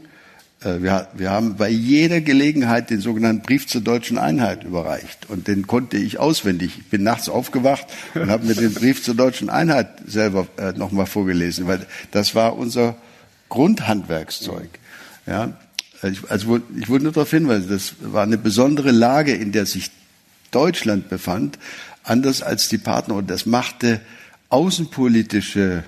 [0.61, 5.29] wir, wir, haben bei jeder Gelegenheit den sogenannten Brief zur deutschen Einheit überreicht.
[5.29, 6.79] Und den konnte ich auswendig.
[6.79, 11.07] Ich bin nachts aufgewacht und habe mir den Brief zur deutschen Einheit selber äh, nochmal
[11.07, 12.97] vorgelesen, weil das war unser
[13.49, 14.69] Grundhandwerkszeug.
[15.27, 15.53] Ja,
[16.03, 19.91] ich, also ich wollte nur darauf hinweisen, das war eine besondere Lage, in der sich
[20.51, 21.59] Deutschland befand,
[22.03, 23.15] anders als die Partner.
[23.15, 24.01] Und das machte
[24.49, 25.85] außenpolitische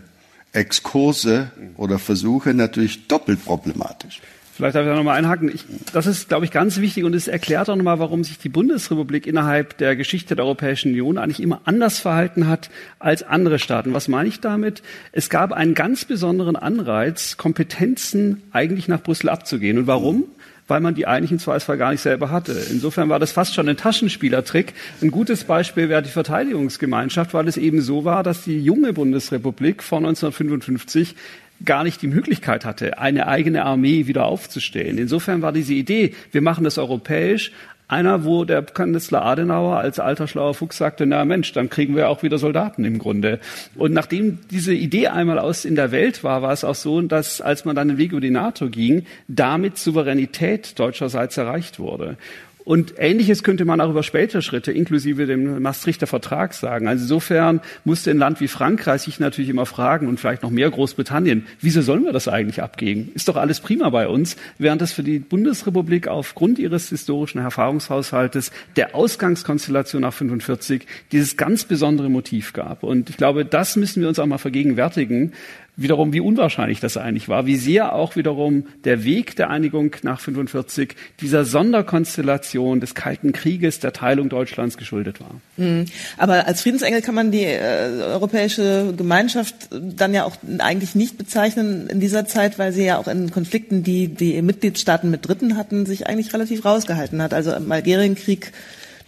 [0.53, 4.21] Exkurse oder Versuche natürlich doppelt problematisch.
[4.61, 5.51] Vielleicht darf ich da nochmal einhaken.
[5.55, 8.51] Ich, das ist, glaube ich, ganz wichtig und es erklärt auch nochmal, warum sich die
[8.51, 13.95] Bundesrepublik innerhalb der Geschichte der Europäischen Union eigentlich immer anders verhalten hat als andere Staaten.
[13.95, 14.83] Was meine ich damit?
[15.13, 19.79] Es gab einen ganz besonderen Anreiz, Kompetenzen eigentlich nach Brüssel abzugehen.
[19.79, 20.25] Und warum?
[20.69, 22.53] weil man die eigentlich im Zweifelsfall gar nicht selber hatte.
[22.71, 24.73] Insofern war das fast schon ein Taschenspielertrick.
[25.03, 29.83] Ein gutes Beispiel wäre die Verteidigungsgemeinschaft, weil es eben so war, dass die junge Bundesrepublik
[29.83, 31.17] vor 1955
[31.65, 34.99] gar nicht die Möglichkeit hatte, eine eigene Armee wieder aufzustellen.
[34.99, 37.53] Insofern war diese Idee, wir machen das europäisch,
[37.91, 42.09] einer, wo der Kanzler Adenauer als alter schlauer Fuchs sagte, na Mensch, dann kriegen wir
[42.09, 43.41] auch wieder Soldaten im Grunde.
[43.75, 47.41] Und nachdem diese Idee einmal aus in der Welt war, war es auch so, dass
[47.41, 52.17] als man dann den Weg über die NATO ging, damit Souveränität deutscherseits erreicht wurde.
[52.65, 56.89] Und Ähnliches könnte man auch über spätere Schritte, inklusive dem Maastrichter Vertrag sagen.
[56.89, 60.71] Also insofern musste ein Land wie Frankreich sich natürlich immer fragen und vielleicht noch mehr
[60.71, 63.11] Großbritannien, wieso sollen wir das eigentlich abgeben?
[63.15, 68.53] Ist doch alles prima bei uns, während das für die Bundesrepublik aufgrund ihres historischen Erfahrungshaushaltes
[68.77, 72.83] der Ausgangskonstellation nach 45 dieses ganz besondere Motiv gab.
[72.83, 75.33] Und ich glaube, das müssen wir uns auch mal vergegenwärtigen,
[75.81, 80.21] wiederum, wie unwahrscheinlich das eigentlich war, wie sehr auch wiederum der Weg der Einigung nach
[80.21, 85.41] 45 dieser Sonderkonstellation des Kalten Krieges, der Teilung Deutschlands geschuldet war.
[85.57, 85.87] Mhm.
[86.19, 91.87] Aber als Friedensengel kann man die äh, europäische Gemeinschaft dann ja auch eigentlich nicht bezeichnen
[91.89, 95.87] in dieser Zeit, weil sie ja auch in Konflikten, die die Mitgliedstaaten mit Dritten hatten,
[95.87, 97.35] sich eigentlich relativ rausgehalten hat.
[97.35, 98.53] Also im Algerienkrieg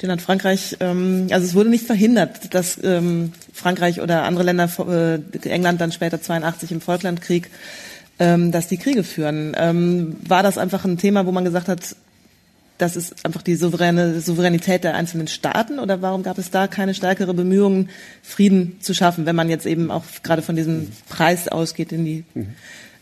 [0.02, 4.68] den hat Frankreich, ähm, also es wurde nicht verhindert, dass ähm, Frankreich oder andere Länder,
[4.88, 7.50] äh, England dann später 82 im Falklandkrieg,
[8.18, 9.54] ähm, dass die Kriege führen.
[9.56, 11.96] Ähm, war das einfach ein Thema, wo man gesagt hat,
[12.78, 16.94] das ist einfach die souveräne Souveränität der einzelnen Staaten oder warum gab es da keine
[16.94, 17.90] stärkere Bemühungen,
[18.22, 22.24] Frieden zu schaffen, wenn man jetzt eben auch gerade von diesem Preis ausgeht, den die
[22.34, 22.54] mhm.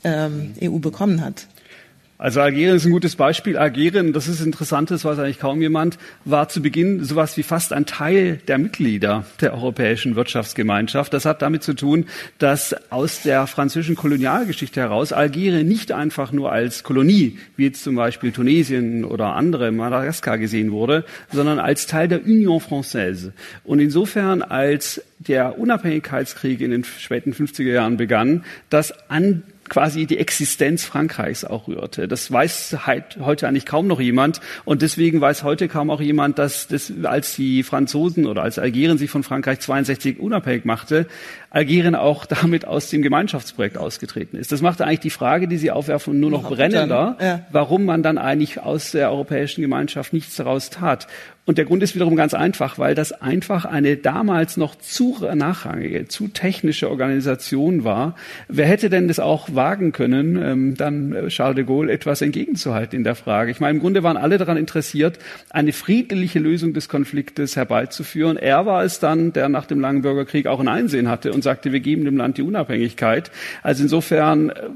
[0.05, 1.47] ähm, EU bekommen hat?
[2.21, 3.57] Also Algerien ist ein gutes Beispiel.
[3.57, 5.97] Algerien, das ist interessant, das weiß eigentlich kaum jemand,
[6.27, 11.15] war zu Beginn sowas wie fast ein Teil der Mitglieder der Europäischen Wirtschaftsgemeinschaft.
[11.15, 12.05] Das hat damit zu tun,
[12.37, 17.97] dass aus der französischen Kolonialgeschichte heraus Algerien nicht einfach nur als Kolonie, wie jetzt zum
[17.97, 23.33] Beispiel Tunesien oder andere Madagaskar gesehen wurde, sondern als Teil der Union Française.
[23.65, 30.19] Und insofern als der Unabhängigkeitskrieg in den späten 50er Jahren begann, dass an quasi die
[30.19, 32.09] Existenz Frankreichs auch rührte.
[32.09, 32.77] Das weiß
[33.21, 37.37] heute eigentlich kaum noch jemand und deswegen weiß heute kaum auch jemand, dass das, als
[37.37, 41.07] die Franzosen oder als Algerien sich von Frankreich 62 unabhängig machte,
[41.51, 44.53] Algerien auch damit aus dem Gemeinschaftsprojekt ausgetreten ist.
[44.53, 47.41] Das machte eigentlich die Frage, die Sie aufwerfen, nur noch brennender, ja.
[47.51, 51.07] warum man dann eigentlich aus der Europäischen Gemeinschaft nichts daraus tat.
[51.47, 56.07] Und der Grund ist wiederum ganz einfach, weil das einfach eine damals noch zu nachrangige,
[56.07, 58.15] zu technische Organisation war.
[58.47, 62.97] Wer hätte denn das auch wagen können, ähm, dann äh, Charles de Gaulle etwas entgegenzuhalten
[62.97, 63.51] in der Frage?
[63.51, 65.19] Ich meine, im Grunde waren alle daran interessiert,
[65.49, 68.37] eine friedliche Lösung des Konfliktes herbeizuführen.
[68.37, 71.73] Er war es dann, der nach dem langen Bürgerkrieg auch ein Einsehen hatte und sagte,
[71.73, 73.31] wir geben dem Land die Unabhängigkeit.
[73.63, 74.69] Also insofern äh,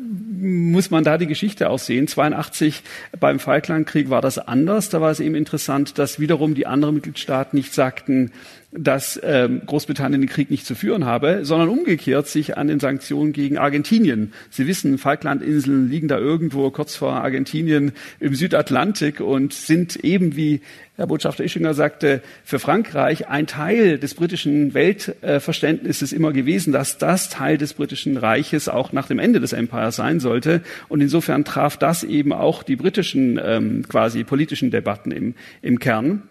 [0.44, 2.08] muss man da die Geschichte auch sehen.
[2.08, 2.82] 82
[3.20, 4.88] beim Falklandkrieg war das anders.
[4.88, 8.32] Da war es eben interessant, dass wiederum die anderen Mitgliedstaaten nicht sagten,
[8.76, 13.32] dass ähm, Großbritannien den Krieg nicht zu führen habe, sondern umgekehrt sich an den Sanktionen
[13.32, 14.32] gegen Argentinien.
[14.50, 20.60] Sie wissen, Falklandinseln liegen da irgendwo kurz vor Argentinien im Südatlantik und sind eben wie
[20.96, 27.28] Herr Botschafter Ischinger sagte, für Frankreich ein Teil des britischen Weltverständnisses immer gewesen, dass das
[27.28, 30.62] Teil des britischen Reiches auch nach dem Ende des Empires sein sollte.
[30.88, 36.22] Und insofern traf das eben auch die britischen ähm, quasi politischen Debatten im, im Kern.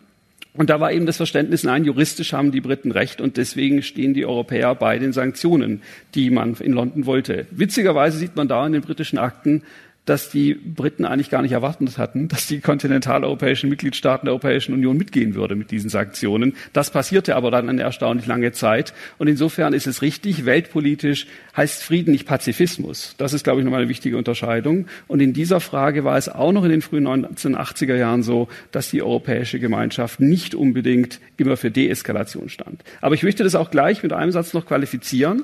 [0.55, 4.13] Und da war eben das Verständnis, nein, juristisch haben die Briten recht und deswegen stehen
[4.13, 5.81] die Europäer bei den Sanktionen,
[6.13, 7.47] die man in London wollte.
[7.49, 9.63] Witzigerweise sieht man da in den britischen Akten,
[10.05, 14.97] dass die Briten eigentlich gar nicht erwartet hatten, dass die kontinentaleuropäischen Mitgliedstaaten der Europäischen Union
[14.97, 16.55] mitgehen würde mit diesen Sanktionen.
[16.73, 18.93] Das passierte aber dann eine erstaunlich lange Zeit.
[19.17, 23.15] Und insofern ist es richtig, weltpolitisch heißt Frieden nicht Pazifismus.
[23.17, 24.87] Das ist, glaube ich, nochmal eine wichtige Unterscheidung.
[25.07, 28.89] Und in dieser Frage war es auch noch in den frühen 1980er Jahren so, dass
[28.89, 32.83] die europäische Gemeinschaft nicht unbedingt immer für Deeskalation stand.
[32.99, 35.43] Aber ich möchte das auch gleich mit einem Satz noch qualifizieren.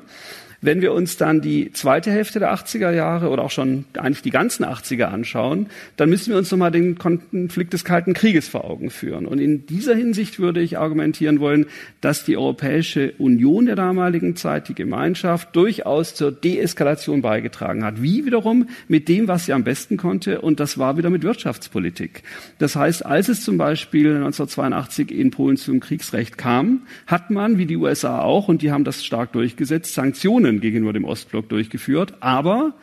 [0.61, 4.29] Wenn wir uns dann die zweite Hälfte der 80er Jahre oder auch schon eigentlich die
[4.29, 8.89] ganzen 80er anschauen, dann müssen wir uns nochmal den Konflikt des Kalten Krieges vor Augen
[8.89, 9.25] führen.
[9.25, 11.67] Und in dieser Hinsicht würde ich argumentieren wollen,
[12.01, 18.01] dass die Europäische Union der damaligen Zeit, die Gemeinschaft, durchaus zur Deeskalation beigetragen hat.
[18.01, 22.23] Wie wiederum mit dem, was sie am besten konnte, und das war wieder mit Wirtschaftspolitik.
[22.57, 27.65] Das heißt, als es zum Beispiel 1982 in Polen zum Kriegsrecht kam, hat man, wie
[27.65, 32.15] die USA auch, und die haben das stark durchgesetzt, Sanktionen Sanktionen gegenüber dem Ostblock durchgeführt,
[32.21, 32.73] aber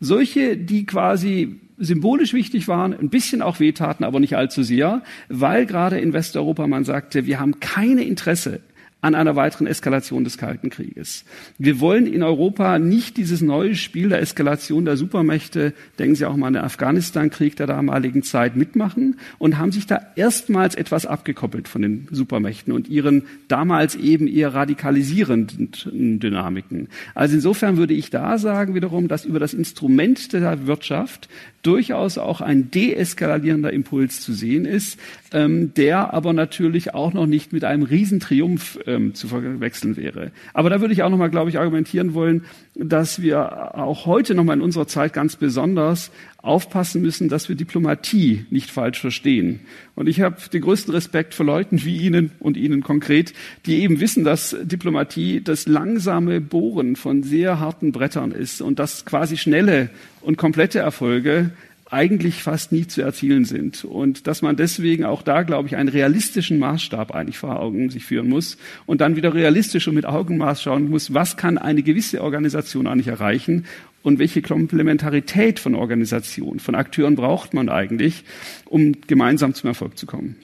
[0.00, 5.66] solche, die quasi symbolisch wichtig waren, ein bisschen auch wehtaten, aber nicht allzu sehr, weil
[5.66, 8.60] gerade in Westeuropa man sagte, wir haben keine Interesse
[9.06, 11.24] an einer weiteren Eskalation des Kalten Krieges.
[11.58, 16.34] Wir wollen in Europa nicht dieses neue Spiel der Eskalation der Supermächte, denken Sie auch
[16.34, 21.68] mal an den Afghanistan-Krieg der damaligen Zeit, mitmachen und haben sich da erstmals etwas abgekoppelt
[21.68, 26.88] von den Supermächten und ihren damals eben eher radikalisierenden Dynamiken.
[27.14, 31.28] Also insofern würde ich da sagen wiederum, dass über das Instrument der Wirtschaft
[31.62, 34.98] durchaus auch ein deeskalierender Impuls zu sehen ist,
[35.32, 40.32] ähm, der aber natürlich auch noch nicht mit einem Riesentriumph ähm, zu verwechseln wäre.
[40.54, 42.44] Aber da würde ich auch noch mal, glaube ich, argumentieren wollen,
[42.74, 47.56] dass wir auch heute noch mal in unserer Zeit ganz besonders aufpassen müssen, dass wir
[47.56, 49.60] Diplomatie nicht falsch verstehen.
[49.94, 53.32] Und ich habe den größten Respekt vor Leuten wie Ihnen und Ihnen konkret,
[53.66, 59.04] die eben wissen, dass Diplomatie das langsame Bohren von sehr harten Brettern ist und dass
[59.04, 59.90] quasi schnelle
[60.20, 61.50] und komplette Erfolge
[61.90, 63.84] eigentlich fast nie zu erzielen sind.
[63.84, 68.04] Und dass man deswegen auch da, glaube ich, einen realistischen Maßstab eigentlich vor Augen sich
[68.04, 68.56] führen muss
[68.86, 73.08] und dann wieder realistisch und mit Augenmaß schauen muss, was kann eine gewisse Organisation eigentlich
[73.08, 73.66] erreichen
[74.02, 78.24] und welche Komplementarität von Organisationen, von Akteuren braucht man eigentlich,
[78.64, 80.36] um gemeinsam zum Erfolg zu kommen.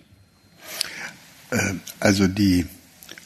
[1.51, 2.67] Äh, also die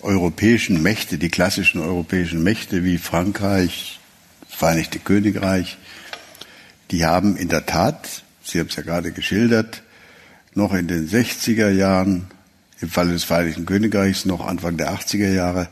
[0.01, 4.01] europäischen Mächte, die klassischen europäischen Mächte wie Frankreich,
[4.49, 5.77] Vereinigte Königreich,
[6.91, 9.83] die haben in der Tat, Sie haben es ja gerade geschildert,
[10.55, 12.29] noch in den 60er Jahren,
[12.81, 15.69] im Falle des Vereinigten Königreichs noch Anfang der 80er Jahre,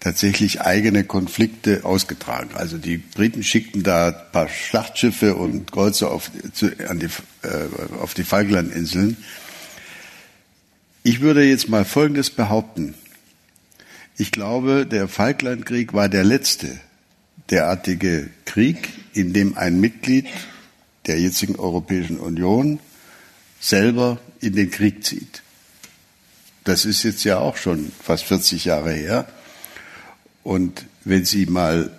[0.00, 2.50] tatsächlich eigene Konflikte ausgetragen.
[2.54, 8.14] Also die Briten schickten da ein paar Schlachtschiffe und Kreuzer auf, zu, die, äh, auf
[8.14, 9.16] die Falklandinseln.
[11.02, 12.94] Ich würde jetzt mal Folgendes behaupten.
[14.16, 16.78] Ich glaube, der Falklandkrieg war der letzte
[17.50, 20.26] derartige Krieg, in dem ein Mitglied
[21.10, 22.78] der jetzigen Europäischen Union
[23.58, 25.42] selber in den Krieg zieht.
[26.62, 29.26] Das ist jetzt ja auch schon fast 40 Jahre her.
[30.44, 31.90] Und wenn Sie mal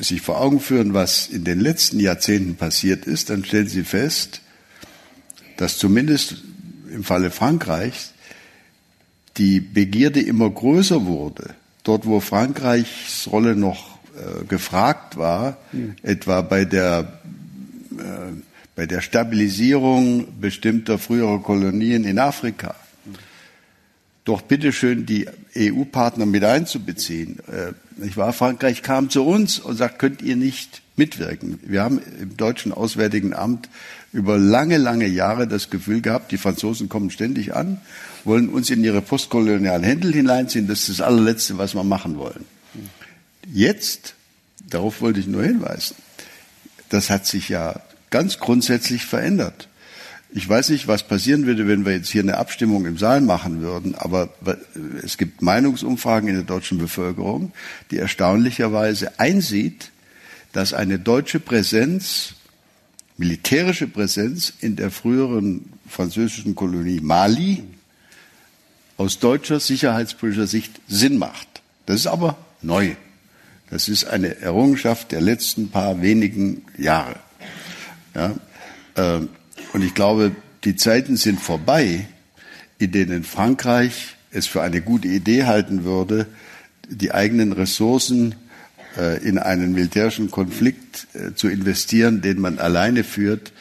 [0.00, 4.40] sich vor Augen führen, was in den letzten Jahrzehnten passiert ist, dann stellen Sie fest,
[5.56, 6.42] dass zumindest
[6.92, 8.12] im Falle Frankreichs
[9.36, 11.54] die Begierde immer größer wurde.
[11.84, 15.94] Dort, wo Frankreichs Rolle noch äh, gefragt war, mhm.
[16.02, 17.20] etwa bei der
[17.98, 18.47] äh,
[18.78, 22.76] bei der Stabilisierung bestimmter früherer Kolonien in Afrika,
[24.22, 25.26] doch bitteschön die
[25.56, 27.40] EU-Partner mit einzubeziehen.
[27.48, 28.32] Äh, nicht wahr?
[28.32, 31.58] Frankreich kam zu uns und sagt, könnt ihr nicht mitwirken?
[31.64, 33.68] Wir haben im deutschen Auswärtigen Amt
[34.12, 37.80] über lange, lange Jahre das Gefühl gehabt, die Franzosen kommen ständig an,
[38.22, 40.68] wollen uns in ihre postkolonialen Händel hineinziehen.
[40.68, 42.44] Das ist das allerletzte, was wir machen wollen.
[43.52, 44.14] Jetzt,
[44.70, 45.96] darauf wollte ich nur hinweisen,
[46.90, 49.68] das hat sich ja ganz grundsätzlich verändert.
[50.30, 53.62] Ich weiß nicht, was passieren würde, wenn wir jetzt hier eine Abstimmung im Saal machen
[53.62, 54.28] würden, aber
[55.02, 57.52] es gibt Meinungsumfragen in der deutschen Bevölkerung,
[57.90, 59.90] die erstaunlicherweise einsieht,
[60.52, 62.34] dass eine deutsche Präsenz,
[63.16, 67.64] militärische Präsenz in der früheren französischen Kolonie Mali
[68.98, 71.48] aus deutscher sicherheitspolitischer Sicht Sinn macht.
[71.86, 72.96] Das ist aber neu.
[73.70, 77.16] Das ist eine Errungenschaft der letzten paar wenigen Jahre.
[78.18, 78.34] Ja?
[78.96, 79.20] Äh,
[79.72, 80.32] und ich glaube,
[80.64, 82.06] die Zeiten sind vorbei,
[82.78, 86.26] in denen Frankreich es für eine gute Idee halten würde,
[86.88, 88.34] die eigenen Ressourcen
[88.96, 93.52] äh, in einen militärischen Konflikt äh, zu investieren, den man alleine führt.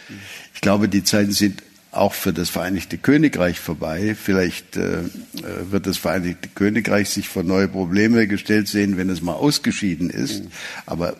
[0.53, 4.15] Ich glaube, die Zeiten sind auch für das Vereinigte Königreich vorbei.
[4.15, 4.99] Vielleicht äh,
[5.69, 10.43] wird das Vereinigte Königreich sich vor neue Probleme gestellt sehen, wenn es mal ausgeschieden ist.
[10.43, 10.47] Mhm.
[10.85, 11.17] Aber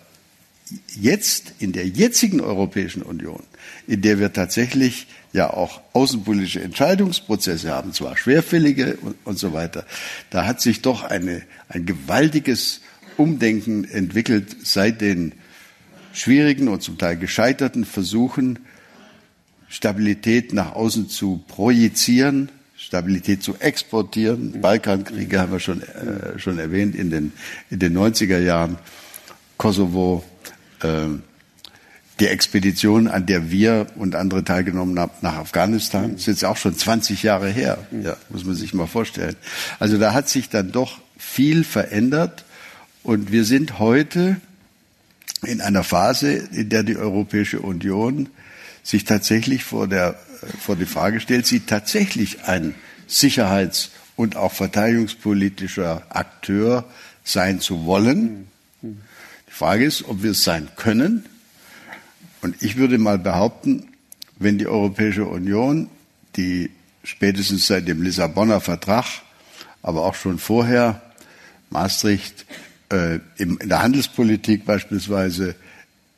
[0.95, 3.43] jetzt, in der jetzigen Europäischen Union,
[3.88, 9.86] in der wir tatsächlich ja auch außenpolitische Entscheidungsprozesse haben, zwar schwerfällige und, und so weiter,
[10.30, 12.82] da hat sich doch eine, ein gewaltiges
[13.18, 15.34] Umdenken entwickelt seit den
[16.13, 18.59] schwierigen und zum Teil gescheiterten Versuchen,
[19.70, 24.61] Stabilität nach außen zu projizieren, Stabilität zu exportieren.
[24.61, 27.34] Balkankriege haben wir schon, äh, schon erwähnt in den,
[27.70, 28.78] in den 90er Jahren.
[29.57, 30.24] Kosovo,
[30.84, 36.57] die Expedition, an der wir und andere teilgenommen haben nach Afghanistan, das ist jetzt auch
[36.57, 37.78] schon 20 Jahre her.
[38.03, 39.36] Ja, muss man sich mal vorstellen.
[39.80, 42.45] Also da hat sich dann doch viel verändert
[43.03, 44.38] und wir sind heute
[45.43, 48.30] in einer Phase, in der die Europäische Union
[48.84, 50.15] sich tatsächlich vor, der,
[50.59, 52.73] vor die Frage stellt, sie tatsächlich ein
[53.07, 56.86] sicherheits- und auch verteidigungspolitischer Akteur
[57.23, 58.47] sein zu wollen.
[59.58, 61.26] Frage ist, ob wir es sein können.
[62.43, 63.88] Und ich würde mal behaupten,
[64.38, 65.89] wenn die Europäische Union,
[66.36, 66.70] die
[67.03, 69.05] spätestens seit dem Lissabonner Vertrag,
[69.82, 71.01] aber auch schon vorher
[71.72, 72.45] Maastricht
[72.91, 75.55] äh, in der Handelspolitik beispielsweise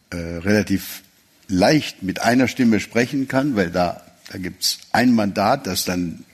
[0.09, 1.01] äh, relativ
[1.47, 6.25] leicht mit einer Stimme sprechen kann, weil da, da gibt es ein Mandat, das dann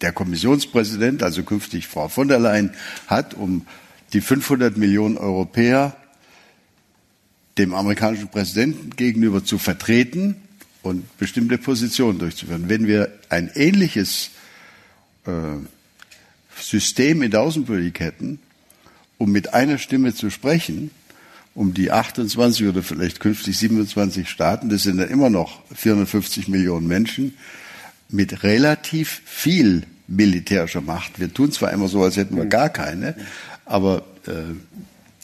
[0.00, 2.74] der Kommissionspräsident, also künftig Frau von der Leyen,
[3.06, 3.66] hat, um
[4.12, 5.96] die 500 Millionen Europäer
[7.58, 10.36] dem amerikanischen Präsidenten gegenüber zu vertreten
[10.82, 12.68] und bestimmte Positionen durchzuführen.
[12.68, 14.30] Wenn wir ein ähnliches
[15.26, 15.30] äh,
[16.60, 18.38] System in der Außenpolitik hätten,
[19.18, 20.90] um mit einer Stimme zu sprechen,
[21.54, 26.88] um die 28 oder vielleicht künftig 27 Staaten, das sind dann immer noch 450 Millionen
[26.88, 27.36] Menschen,
[28.08, 31.18] mit relativ viel militärischer Macht.
[31.20, 33.14] Wir tun zwar immer so, als hätten wir gar keine,
[33.64, 34.54] aber äh,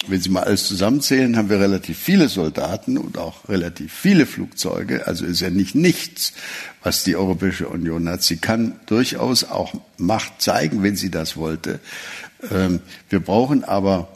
[0.07, 5.07] wenn Sie mal alles zusammenzählen, haben wir relativ viele Soldaten und auch relativ viele Flugzeuge.
[5.07, 6.33] Also ist ja nicht nichts,
[6.83, 8.23] was die Europäische Union hat.
[8.23, 11.81] Sie kann durchaus auch Macht zeigen, wenn sie das wollte.
[12.51, 12.81] Ähm,
[13.11, 14.09] wir brauchen aber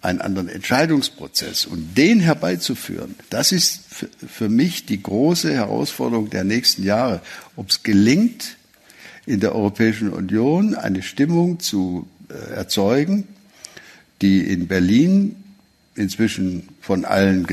[0.00, 3.82] einen anderen Entscheidungsprozess und den herbeizuführen, das ist
[4.26, 7.20] für mich die große Herausforderung der nächsten Jahre.
[7.54, 8.56] Ob es gelingt,
[9.26, 13.28] in der Europäischen Union eine Stimmung zu äh, erzeugen,
[14.22, 15.36] die in Berlin
[15.94, 17.46] inzwischen von allen,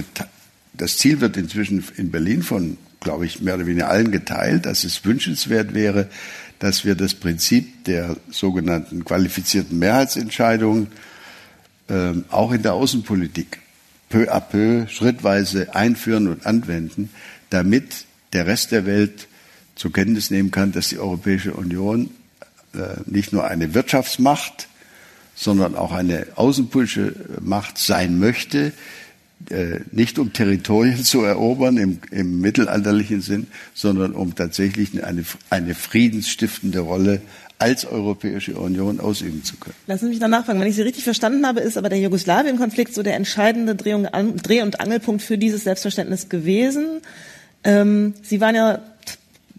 [0.74, 4.84] das Ziel wird inzwischen in Berlin von, glaube ich, mehr oder weniger allen geteilt, dass
[4.84, 6.10] es wünschenswert wäre,
[6.60, 10.88] dass wir das Prinzip der sogenannten qualifizierten Mehrheitsentscheidung
[11.88, 13.60] äh, auch in der Außenpolitik
[14.10, 17.10] peu à peu schrittweise einführen und anwenden,
[17.50, 19.28] damit der Rest der Welt
[19.76, 22.10] zur Kenntnis nehmen kann, dass die Europäische Union
[22.74, 24.68] äh, nicht nur eine Wirtschaftsmacht,
[25.40, 28.74] sondern auch eine außenpolitische Macht sein möchte,
[29.50, 35.76] äh, nicht um Territorien zu erobern im, im mittelalterlichen Sinn, sondern um tatsächlich eine, eine
[35.76, 37.22] friedensstiftende Rolle
[37.58, 39.76] als Europäische Union ausüben zu können.
[39.88, 40.60] Lassen Sie mich danach fragen.
[40.60, 44.80] Wenn ich Sie richtig verstanden habe, ist aber der Jugoslawien-Konflikt so der entscheidende Dreh- und
[44.80, 47.00] Angelpunkt für dieses Selbstverständnis gewesen.
[47.64, 48.80] Ähm, Sie waren ja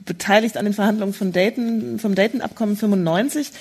[0.05, 3.53] beteiligt an den Verhandlungen von Dayton, vom Dayton-Abkommen 95.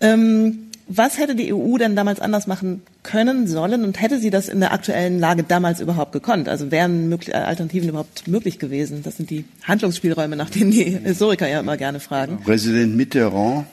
[0.00, 4.48] Ähm, was hätte die EU denn damals anders machen können, sollen und hätte sie das
[4.48, 6.48] in der aktuellen Lage damals überhaupt gekonnt?
[6.48, 9.02] Also wären äh, Alternativen überhaupt möglich gewesen?
[9.02, 12.38] Das sind die Handlungsspielräume, nach denen die Historiker ja immer gerne fragen.
[12.42, 13.66] Präsident Mitterrand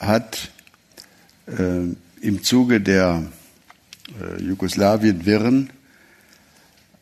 [0.00, 0.50] hat
[1.46, 3.24] äh, im Zuge der
[4.20, 5.70] äh, Jugoslawien-Wirren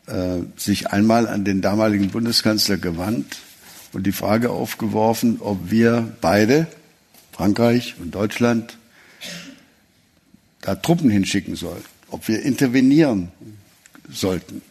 [0.07, 3.39] äh, sich einmal an den damaligen Bundeskanzler gewandt
[3.95, 6.67] und die Frage aufgeworfen, ob wir beide
[7.37, 8.79] Frankreich und Deutschland
[10.63, 13.31] da Truppen hinschicken sollen, ob wir intervenieren
[14.11, 14.63] sollten.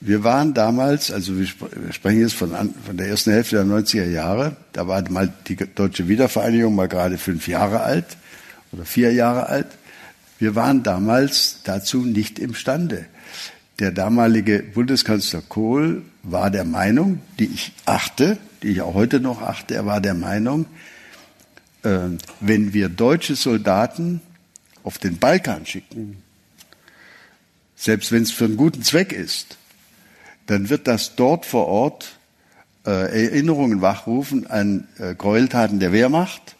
[0.00, 2.50] Wir waren damals, also wir sprechen jetzt von,
[2.86, 7.18] von der ersten Hälfte der 90er Jahre, da war mal die deutsche Wiedervereinigung mal gerade
[7.18, 8.16] fünf Jahre alt
[8.70, 9.66] oder vier Jahre alt.
[10.38, 13.06] Wir waren damals dazu nicht imstande.
[13.80, 19.42] Der damalige Bundeskanzler Kohl war der Meinung, die ich achte, die ich auch heute noch
[19.42, 20.66] achte, er war der Meinung,
[22.40, 24.20] wenn wir deutsche Soldaten
[24.84, 26.22] auf den Balkan schicken,
[27.76, 29.58] selbst wenn es für einen guten Zweck ist,
[30.46, 32.18] dann wird das dort vor Ort
[32.86, 36.56] äh, Erinnerungen wachrufen an äh, Gräueltaten der Wehrmacht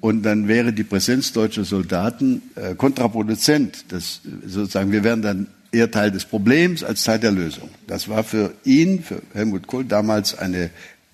[0.00, 3.86] und dann wäre die Präsenz deutscher Soldaten äh, kontraproduzent.
[3.88, 7.70] Das, sozusagen, wir wären dann eher Teil des Problems als Teil der Lösung.
[7.86, 10.70] Das war für ihn, für Helmut Kohl damals eine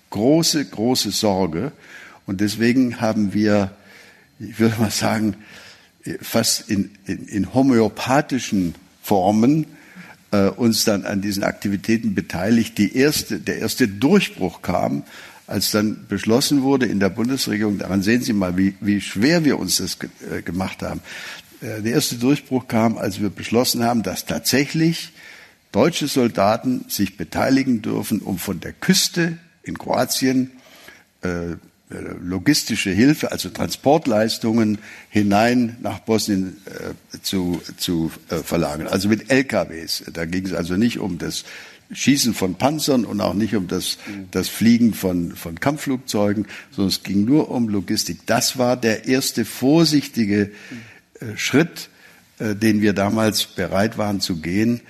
[0.09, 1.71] große, große Sorge.
[2.29, 3.71] Und deswegen haben wir,
[4.39, 5.33] ich würde mal sagen,
[6.21, 9.65] fast in, in, in homöopathischen Formen
[10.29, 12.77] äh, uns dann an diesen Aktivitäten beteiligt.
[12.77, 15.01] Die erste, der erste Durchbruch kam,
[15.47, 19.57] als dann beschlossen wurde in der Bundesregierung, daran sehen Sie mal, wie, wie schwer wir
[19.57, 19.97] uns das
[20.31, 21.01] äh, gemacht haben.
[21.61, 25.13] Äh, der erste Durchbruch kam, als wir beschlossen haben, dass tatsächlich
[25.71, 30.51] deutsche Soldaten sich beteiligen dürfen, um von der Küste in Kroatien
[31.23, 31.55] äh,
[31.89, 34.77] logistische Hilfe, also Transportleistungen
[35.09, 38.87] hinein nach Bosnien äh, zu, zu äh, verlagern.
[38.87, 40.03] Also mit LKWs.
[40.13, 41.45] Da ging es also nicht um das
[41.91, 43.97] Schießen von Panzern und auch nicht um das,
[44.29, 48.19] das Fliegen von, von Kampfflugzeugen, sondern es ging nur um Logistik.
[48.27, 50.51] Das war der erste vorsichtige
[51.19, 51.89] äh, Schritt,
[52.37, 54.81] äh, den wir damals bereit waren zu gehen.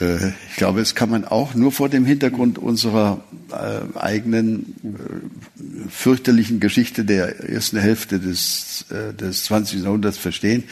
[0.00, 5.88] Äh, ich glaube, es kann man auch nur vor dem Hintergrund unserer äh, eigenen äh,
[5.90, 8.86] fürchterlichen Geschichte der ersten Hälfte des,
[9.18, 9.82] des 20.
[9.82, 10.64] Jahrhunderts verstehen.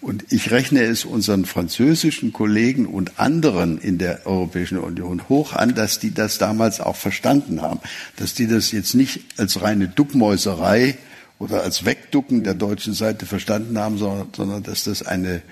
[0.00, 5.76] Und ich rechne es unseren französischen Kollegen und anderen in der Europäischen Union hoch an,
[5.76, 7.78] dass die das damals auch verstanden haben,
[8.16, 10.98] dass die das jetzt nicht als reine Duckmäuserei
[11.38, 15.42] oder als Wegducken der deutschen Seite verstanden haben, sondern, sondern dass das eine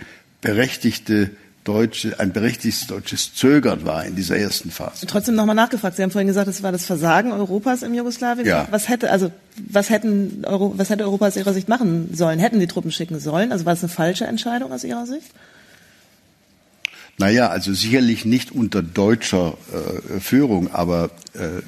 [0.41, 1.31] berechtigte
[1.65, 5.07] deutsche, ein berechtigtes deutsches Zögern war in dieser ersten Phase.
[5.07, 5.97] Trotzdem nochmal nachgefragt.
[5.97, 8.47] Sie haben vorhin gesagt, es war das Versagen Europas im Jugoslawien.
[8.47, 8.67] Ja.
[8.71, 9.31] Was hätte, also,
[9.69, 12.39] was hätten Euro, was hätte Europa aus Ihrer Sicht machen sollen?
[12.39, 13.53] Hätten die Truppen schicken sollen?
[13.53, 15.31] Also war es eine falsche Entscheidung aus Ihrer Sicht?
[17.19, 21.59] Naja, also sicherlich nicht unter deutscher äh, Führung, aber äh,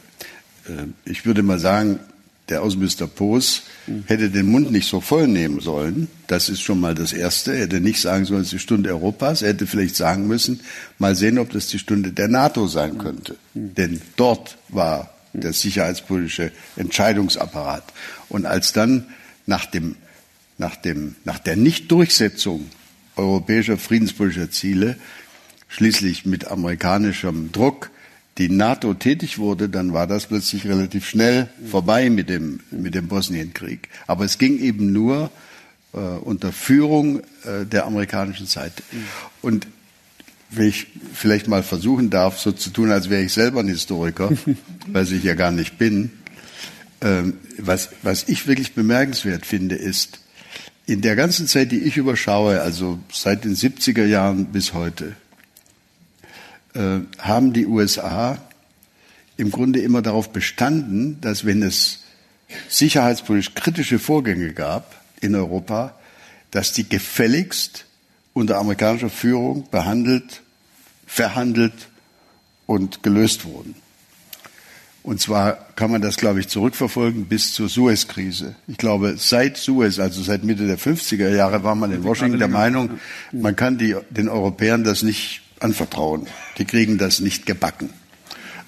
[0.70, 2.00] äh, ich würde mal sagen,
[2.48, 3.62] der Außenminister Poos
[4.06, 6.08] hätte den Mund nicht so voll nehmen sollen.
[6.26, 7.52] Das ist schon mal das Erste.
[7.52, 9.42] Er hätte nicht sagen sollen, es ist die Stunde Europas.
[9.42, 10.60] Er hätte vielleicht sagen müssen,
[10.98, 13.36] mal sehen, ob das die Stunde der NATO sein könnte.
[13.54, 17.84] Denn dort war der sicherheitspolitische Entscheidungsapparat.
[18.28, 19.06] Und als dann
[19.46, 19.96] nach dem,
[20.58, 22.70] nach dem, nach der Nichtdurchsetzung
[23.16, 24.96] europäischer friedenspolitischer Ziele
[25.68, 27.90] schließlich mit amerikanischem Druck
[28.38, 33.08] die NATO tätig wurde, dann war das plötzlich relativ schnell vorbei mit dem, mit dem
[33.08, 33.88] Bosnienkrieg.
[34.06, 35.30] Aber es ging eben nur
[35.92, 38.82] äh, unter Führung äh, der amerikanischen Seite.
[39.42, 39.66] Und
[40.50, 44.30] wenn ich vielleicht mal versuchen darf, so zu tun, als wäre ich selber ein Historiker,
[44.86, 46.10] was ich ja gar nicht bin,
[47.02, 50.20] ähm, was, was ich wirklich bemerkenswert finde, ist,
[50.86, 55.14] in der ganzen Zeit, die ich überschaue, also seit den 70er Jahren bis heute,
[56.74, 58.38] äh, haben die USA
[59.36, 62.04] im Grunde immer darauf bestanden, dass wenn es
[62.68, 65.94] sicherheitspolitisch kritische Vorgänge gab in Europa,
[66.50, 67.86] dass die gefälligst
[68.34, 70.42] unter amerikanischer Führung behandelt,
[71.06, 71.72] verhandelt
[72.66, 73.74] und gelöst wurden.
[75.02, 78.54] Und zwar kann man das, glaube ich, zurückverfolgen bis zur Suez-Krise.
[78.68, 82.48] Ich glaube, seit Suez, also seit Mitte der 50er Jahre, war man in Washington der
[82.48, 83.00] Meinung,
[83.32, 86.26] man kann die, den Europäern das nicht anvertrauen.
[86.58, 87.90] Die kriegen das nicht gebacken.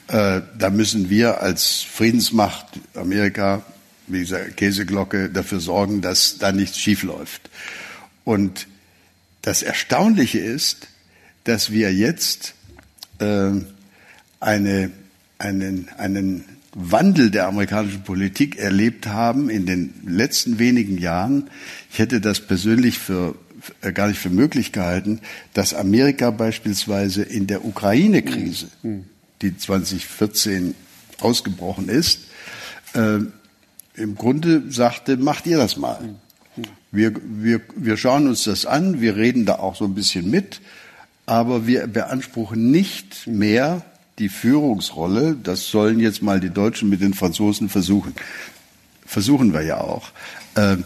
[0.08, 3.62] Äh, da müssen wir als Friedensmacht Amerika,
[4.06, 7.50] wie gesagt, Käseglocke, dafür sorgen, dass da nichts schiefläuft.
[8.24, 8.66] Und
[9.42, 10.88] das Erstaunliche ist,
[11.44, 12.54] dass wir jetzt
[13.18, 13.50] äh,
[14.40, 14.90] eine,
[15.38, 21.50] einen, einen Wandel der amerikanischen Politik erlebt haben in den letzten wenigen Jahren.
[21.90, 23.36] Ich hätte das persönlich für
[23.94, 25.20] gar nicht für möglich gehalten,
[25.52, 29.04] dass Amerika beispielsweise in der Ukraine-Krise, hm.
[29.42, 30.74] die 2014
[31.20, 32.20] ausgebrochen ist,
[32.94, 33.18] äh,
[33.96, 36.00] im Grunde sagte, macht ihr das mal.
[36.00, 36.16] Hm.
[36.56, 36.64] Hm.
[36.92, 40.60] Wir, wir, wir schauen uns das an, wir reden da auch so ein bisschen mit,
[41.26, 43.84] aber wir beanspruchen nicht mehr
[44.18, 45.36] die Führungsrolle.
[45.42, 48.14] Das sollen jetzt mal die Deutschen mit den Franzosen versuchen.
[49.06, 50.10] Versuchen wir ja auch.
[50.54, 50.76] Äh,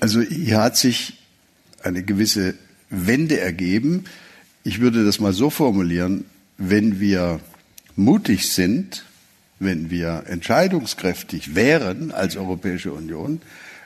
[0.00, 1.14] also hier hat sich
[1.86, 2.54] eine gewisse
[2.90, 4.04] Wende ergeben.
[4.64, 6.24] Ich würde das mal so formulieren,
[6.58, 7.40] wenn wir
[7.94, 9.04] mutig sind,
[9.58, 13.40] wenn wir entscheidungskräftig wären als Europäische Union,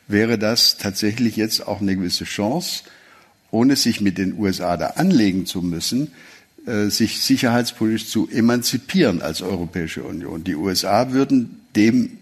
[0.08, 2.82] wäre das tatsächlich jetzt auch eine gewisse Chance,
[3.52, 6.12] ohne sich mit den USA da anlegen zu müssen,
[6.66, 10.44] äh, sich sicherheitspolitisch zu emanzipieren als Europäische Union.
[10.44, 12.18] Die USA würden dem,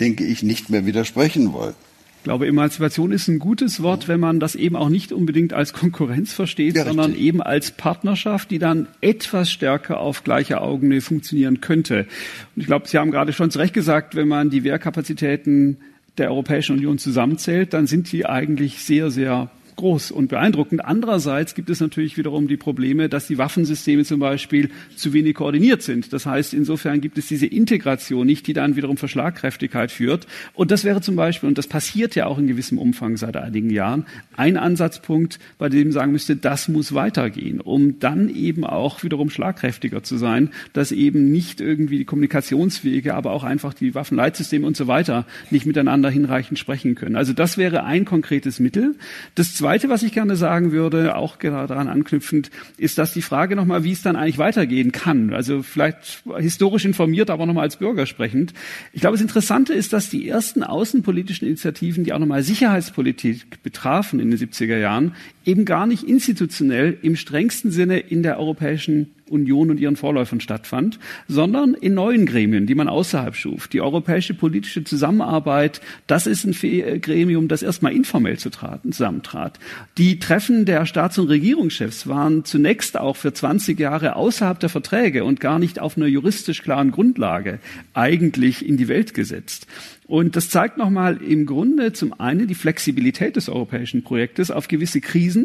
[0.00, 1.74] denke ich, nicht mehr widersprechen wollen.
[2.18, 5.72] Ich glaube, Emanzipation ist ein gutes Wort, wenn man das eben auch nicht unbedingt als
[5.72, 7.26] Konkurrenz versteht, ja, sondern richtig.
[7.26, 12.06] eben als Partnerschaft, die dann etwas stärker auf gleicher Augenhöhe funktionieren könnte.
[12.54, 15.78] Und ich glaube, Sie haben gerade schon zu Recht gesagt, wenn man die Wehrkapazitäten
[16.18, 20.84] der Europäischen Union zusammenzählt, dann sind die eigentlich sehr, sehr groß und beeindruckend.
[20.84, 25.82] Andererseits gibt es natürlich wiederum die Probleme, dass die Waffensysteme zum Beispiel zu wenig koordiniert
[25.82, 26.12] sind.
[26.12, 30.26] Das heißt, insofern gibt es diese Integration nicht, die dann wiederum für Schlagkräftigkeit führt.
[30.52, 33.70] Und das wäre zum Beispiel, und das passiert ja auch in gewissem Umfang seit einigen
[33.70, 34.04] Jahren,
[34.36, 40.02] ein Ansatzpunkt, bei dem sagen müsste, das muss weitergehen, um dann eben auch wiederum schlagkräftiger
[40.02, 44.88] zu sein, dass eben nicht irgendwie die Kommunikationswege, aber auch einfach die Waffenleitsysteme und so
[44.88, 47.16] weiter nicht miteinander hinreichend sprechen können.
[47.16, 48.96] Also das wäre ein konkretes Mittel.
[49.36, 53.56] Das Zweite, was ich gerne sagen würde, auch gerade daran anknüpfend, ist, dass die Frage
[53.56, 55.32] nochmal, wie es dann eigentlich weitergehen kann.
[55.32, 58.54] Also vielleicht historisch informiert, aber nochmal als Bürger sprechend.
[58.92, 64.20] Ich glaube, das Interessante ist, dass die ersten außenpolitischen Initiativen, die auch nochmal Sicherheitspolitik betrafen
[64.20, 65.14] in den 70er Jahren,
[65.44, 70.98] eben gar nicht institutionell im strengsten Sinne in der Europäischen Union und ihren Vorläufern stattfand,
[71.28, 73.68] sondern in neuen Gremien, die man außerhalb schuf.
[73.68, 79.58] Die europäische politische Zusammenarbeit, das ist ein Gremium, das erstmal informell zusammentrat.
[79.96, 85.24] Die Treffen der Staats- und Regierungschefs waren zunächst auch für 20 Jahre außerhalb der Verträge
[85.24, 87.58] und gar nicht auf einer juristisch klaren Grundlage
[87.94, 89.66] eigentlich in die Welt gesetzt.
[90.08, 95.02] Und das zeigt nochmal im Grunde zum einen die Flexibilität des europäischen Projektes, auf gewisse
[95.02, 95.44] Krisen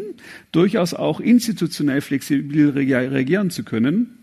[0.52, 4.18] durchaus auch institutionell flexibel reagieren zu können.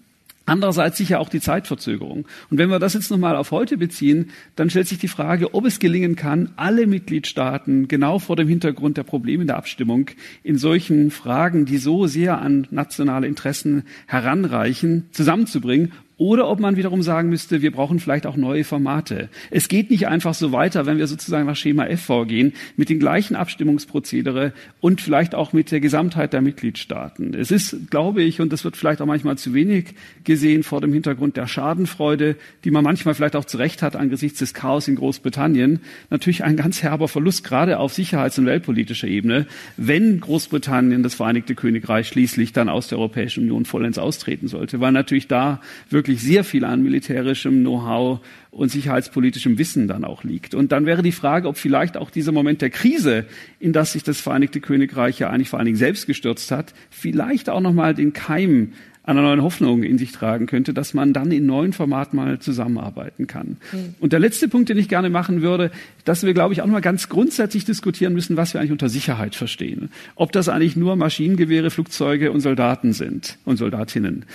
[0.48, 2.26] Andererseits sicher auch die Zeitverzögerung.
[2.50, 5.66] Und wenn wir das jetzt nochmal auf heute beziehen, dann stellt sich die Frage, ob
[5.68, 10.10] es gelingen kann, alle Mitgliedstaaten genau vor dem Hintergrund der Probleme der Abstimmung
[10.44, 15.92] in solchen Fragen, die so sehr an nationale Interessen heranreichen, zusammenzubringen
[16.22, 19.30] oder ob man wiederum sagen müsste, wir brauchen vielleicht auch neue Formate.
[19.50, 23.00] Es geht nicht einfach so weiter, wenn wir sozusagen nach Schema F vorgehen, mit den
[23.00, 27.34] gleichen Abstimmungsprozedere und vielleicht auch mit der Gesamtheit der Mitgliedstaaten.
[27.34, 30.94] Es ist, glaube ich, und das wird vielleicht auch manchmal zu wenig gesehen vor dem
[30.94, 34.98] Hintergrund der Schadenfreude, die man manchmal vielleicht auch zu Recht hat angesichts des Chaos in
[34.98, 35.80] Großbritannien,
[36.12, 41.56] natürlich ein ganz herber Verlust, gerade auf sicherheits- und weltpolitischer Ebene, wenn Großbritannien, das Vereinigte
[41.56, 46.22] Königreich schließlich dann aus der Europäischen Union vollends austreten sollte, weil natürlich da wirklich wirklich
[46.22, 48.20] sehr viel an militärischem Know-how
[48.52, 50.54] und sicherheitspolitischem Wissen dann auch liegt.
[50.54, 53.26] Und dann wäre die Frage, ob vielleicht auch dieser Moment der Krise,
[53.60, 57.50] in das sich das Vereinigte Königreich ja eigentlich vor allen Dingen selbst gestürzt hat, vielleicht
[57.50, 61.48] auch nochmal den Keim einer neuen Hoffnung in sich tragen könnte, dass man dann in
[61.48, 63.58] neuen Formaten mal zusammenarbeiten kann.
[63.72, 63.96] Mhm.
[64.00, 65.72] Und der letzte Punkt, den ich gerne machen würde,
[66.06, 69.34] dass wir, glaube ich, auch mal ganz grundsätzlich diskutieren müssen, was wir eigentlich unter Sicherheit
[69.36, 69.90] verstehen.
[70.16, 74.26] Ob das eigentlich nur Maschinengewehre, Flugzeuge und Soldaten sind und Soldatinnen.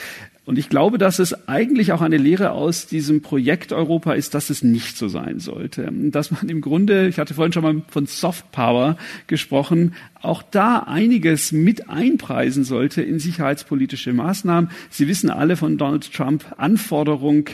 [0.46, 4.48] Und ich glaube, dass es eigentlich auch eine Lehre aus diesem Projekt Europa ist, dass
[4.48, 5.90] es nicht so sein sollte.
[5.92, 10.84] Dass man im Grunde, ich hatte vorhin schon mal von Soft Power gesprochen, auch da
[10.86, 14.70] einiges mit einpreisen sollte in sicherheitspolitische Maßnahmen.
[14.88, 17.48] Sie wissen alle von Donald Trump Anforderung,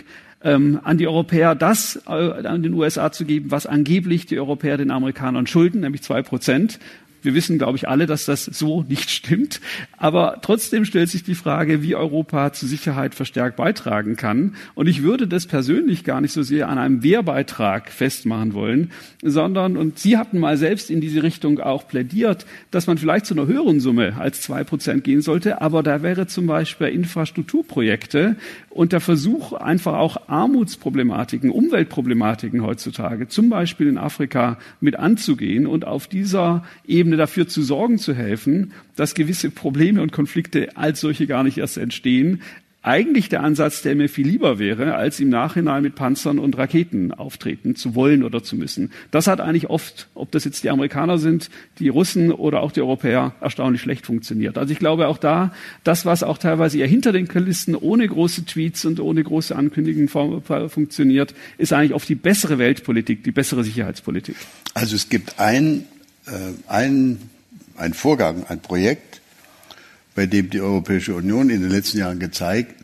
[0.44, 4.76] ähm, an die Europäer das äh, an den USA zu geben, was angeblich die Europäer
[4.76, 6.78] den Amerikanern schulden, nämlich zwei Prozent.
[7.22, 9.60] Wir wissen, glaube ich, alle, dass das so nicht stimmt.
[9.96, 14.56] Aber trotzdem stellt sich die Frage, wie Europa zur Sicherheit verstärkt beitragen kann.
[14.74, 18.90] Und ich würde das persönlich gar nicht so sehr an einem Wehrbeitrag festmachen wollen,
[19.22, 23.34] sondern, und Sie hatten mal selbst in diese Richtung auch plädiert, dass man vielleicht zu
[23.34, 25.60] einer höheren Summe als zwei Prozent gehen sollte.
[25.60, 28.36] Aber da wäre zum Beispiel Infrastrukturprojekte
[28.72, 35.86] und der Versuch, einfach auch Armutsproblematiken, Umweltproblematiken heutzutage, zum Beispiel in Afrika, mit anzugehen und
[35.86, 41.26] auf dieser Ebene dafür zu sorgen zu helfen, dass gewisse Probleme und Konflikte als solche
[41.26, 42.40] gar nicht erst entstehen.
[42.82, 47.12] Eigentlich der Ansatz, der mir viel lieber wäre, als im Nachhinein mit Panzern und Raketen
[47.12, 48.90] auftreten zu wollen oder zu müssen.
[49.10, 52.80] Das hat eigentlich oft, ob das jetzt die Amerikaner sind, die Russen oder auch die
[52.80, 54.58] Europäer, erstaunlich schlecht funktioniert.
[54.58, 55.52] Also ich glaube auch da,
[55.84, 60.08] das, was auch teilweise eher hinter den Kulissen ohne große Tweets und ohne große Ankündigungen
[60.08, 64.36] funktioniert, ist eigentlich oft die bessere Weltpolitik, die bessere Sicherheitspolitik.
[64.74, 65.84] Also es gibt ein
[66.26, 66.30] äh,
[66.68, 67.18] ein,
[67.76, 69.20] ein Vorgang, ein Projekt,
[70.14, 72.74] bei dem die Europäische Union in den letzten Jahren gezeigt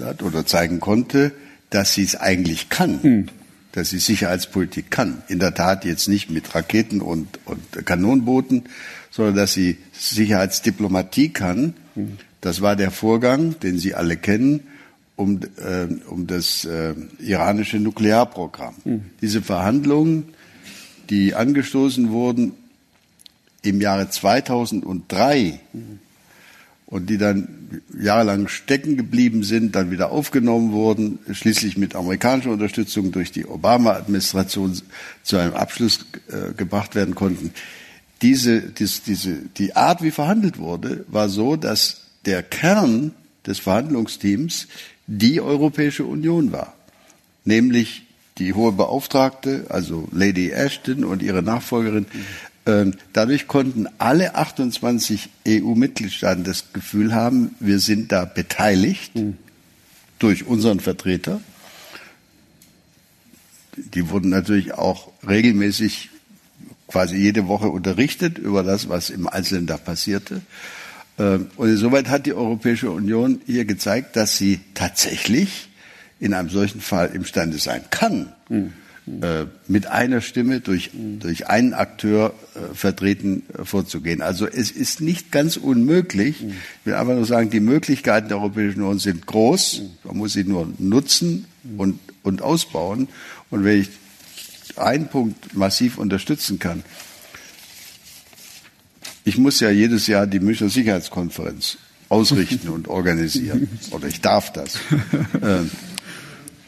[0.00, 1.32] hat oder zeigen konnte,
[1.70, 3.28] dass sie es eigentlich kann, hm.
[3.72, 5.22] dass sie Sicherheitspolitik kann.
[5.28, 8.64] In der Tat jetzt nicht mit Raketen und, und Kanonenbooten,
[9.10, 11.74] sondern dass sie Sicherheitsdiplomatie kann.
[11.94, 12.18] Hm.
[12.40, 14.60] Das war der Vorgang, den Sie alle kennen,
[15.16, 18.74] um, äh, um das äh, iranische Nuklearprogramm.
[18.84, 19.04] Hm.
[19.20, 20.24] Diese Verhandlungen,
[21.10, 22.52] die angestoßen wurden
[23.62, 25.58] im Jahre 2003
[26.86, 27.48] und die dann
[27.98, 34.80] jahrelang stecken geblieben sind, dann wieder aufgenommen wurden, schließlich mit amerikanischer Unterstützung durch die Obama-Administration
[35.24, 37.50] zu einem Abschluss äh, gebracht werden konnten.
[38.22, 43.12] Diese, dies, diese, die Art, wie verhandelt wurde, war so, dass der Kern
[43.46, 44.68] des Verhandlungsteams
[45.08, 46.74] die Europäische Union war,
[47.44, 48.04] nämlich
[48.38, 52.45] die hohe Beauftragte, also Lady Ashton und ihre Nachfolgerin, Ähm,
[53.12, 59.36] dadurch konnten alle 28 EU-Mitgliedstaaten das Gefühl haben, wir sind da beteiligt mhm.
[60.18, 61.40] durch unseren Vertreter.
[63.76, 66.10] Die wurden natürlich auch regelmäßig
[66.88, 70.42] quasi jede Woche unterrichtet über das, was im Einzelnen da passierte.
[71.18, 75.68] Ähm, und insoweit hat die Europäische Union hier gezeigt, dass sie tatsächlich
[76.18, 78.72] in einem solchen Fall imstande sein kann, mhm.
[79.68, 84.20] Mit einer Stimme durch, durch einen Akteur äh, vertreten äh, vorzugehen.
[84.20, 86.42] Also es ist nicht ganz unmöglich.
[86.42, 89.82] Ich will einfach nur sagen, die Möglichkeiten der Europäischen Union sind groß.
[90.02, 91.46] Man muss sie nur nutzen
[91.78, 93.06] und, und ausbauen.
[93.50, 93.90] Und wenn ich
[94.76, 96.82] einen Punkt massiv unterstützen kann,
[99.24, 101.78] ich muss ja jedes Jahr die Münchner Sicherheitskonferenz
[102.08, 103.68] ausrichten und organisieren.
[103.92, 104.78] Oder ich darf das.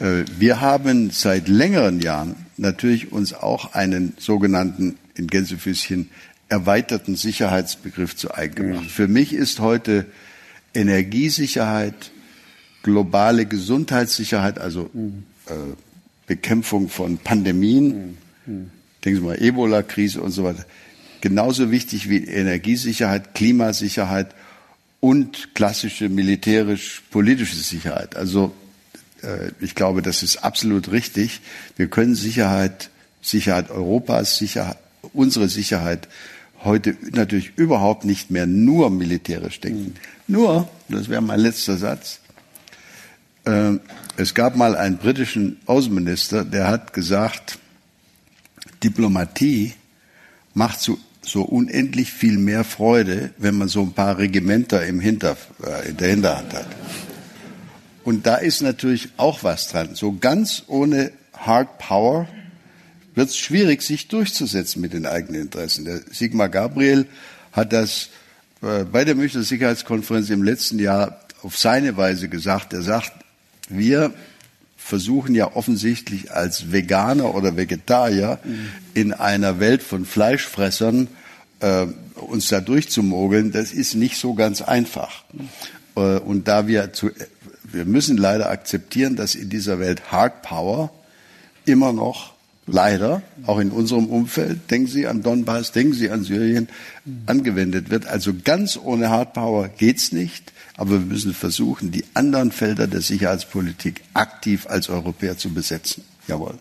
[0.00, 6.10] Äh, wir haben seit längeren Jahren natürlich uns auch einen sogenannten, in Gänsefüßchen,
[6.48, 8.84] erweiterten Sicherheitsbegriff zu eigen gemacht.
[8.84, 8.88] Mhm.
[8.88, 10.06] Für mich ist heute
[10.74, 12.10] Energiesicherheit,
[12.82, 15.24] globale Gesundheitssicherheit, also mhm.
[15.46, 15.52] äh,
[16.26, 18.54] Bekämpfung von Pandemien, mhm.
[18.54, 18.70] mhm.
[19.04, 20.64] denken Sie mal Ebola-Krise und so weiter,
[21.20, 24.34] genauso wichtig wie Energiesicherheit, Klimasicherheit
[25.00, 28.16] und klassische militärisch-politische Sicherheit.
[28.16, 28.52] Also
[29.60, 31.40] ich glaube, das ist absolut richtig.
[31.76, 32.90] Wir können Sicherheit,
[33.20, 34.78] Sicherheit Europas, Sicherheit,
[35.12, 36.08] unsere Sicherheit
[36.64, 39.94] heute natürlich überhaupt nicht mehr nur militärisch denken.
[40.26, 40.34] Mhm.
[40.34, 42.20] Nur, das wäre mein letzter Satz,
[43.44, 43.74] äh,
[44.16, 47.58] es gab mal einen britischen Außenminister, der hat gesagt,
[48.82, 49.74] Diplomatie
[50.54, 55.36] macht zu so unendlich viel mehr Freude, wenn man so ein paar Regimenter im Hinter,
[55.64, 56.66] äh, in der Hinterhand hat.
[58.08, 59.94] Und da ist natürlich auch was dran.
[59.94, 62.26] So ganz ohne Hard Power
[63.14, 65.84] wird es schwierig, sich durchzusetzen mit den eigenen Interessen.
[65.84, 67.04] Der Sigmar Gabriel
[67.52, 68.08] hat das
[68.62, 72.72] äh, bei der Münchner Sicherheitskonferenz im letzten Jahr auf seine Weise gesagt.
[72.72, 73.12] Er sagt,
[73.68, 74.14] wir
[74.78, 78.70] versuchen ja offensichtlich als Veganer oder Vegetarier mhm.
[78.94, 81.08] in einer Welt von Fleischfressern
[81.60, 81.84] äh,
[82.14, 85.24] uns da durchzumogeln, das ist nicht so ganz einfach.
[85.94, 87.10] Äh, und da wir zu,
[87.72, 90.90] wir müssen leider akzeptieren, dass in dieser Welt Hard Power
[91.64, 92.34] immer noch
[92.66, 96.68] leider, auch in unserem Umfeld, denken Sie an Donbass, denken Sie an Syrien,
[97.26, 98.06] angewendet wird.
[98.06, 100.52] Also ganz ohne Hard Power geht's nicht.
[100.76, 106.04] Aber wir müssen versuchen, die anderen Felder der Sicherheitspolitik aktiv als Europäer zu besetzen.
[106.28, 106.54] Jawohl.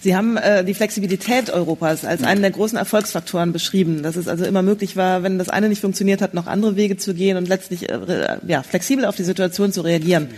[0.00, 4.44] Sie haben äh, die Flexibilität Europas als einen der großen Erfolgsfaktoren beschrieben, dass es also
[4.44, 7.48] immer möglich war, wenn das eine nicht funktioniert hat, noch andere Wege zu gehen und
[7.48, 10.28] letztlich äh, ja, flexibel auf die Situation zu reagieren.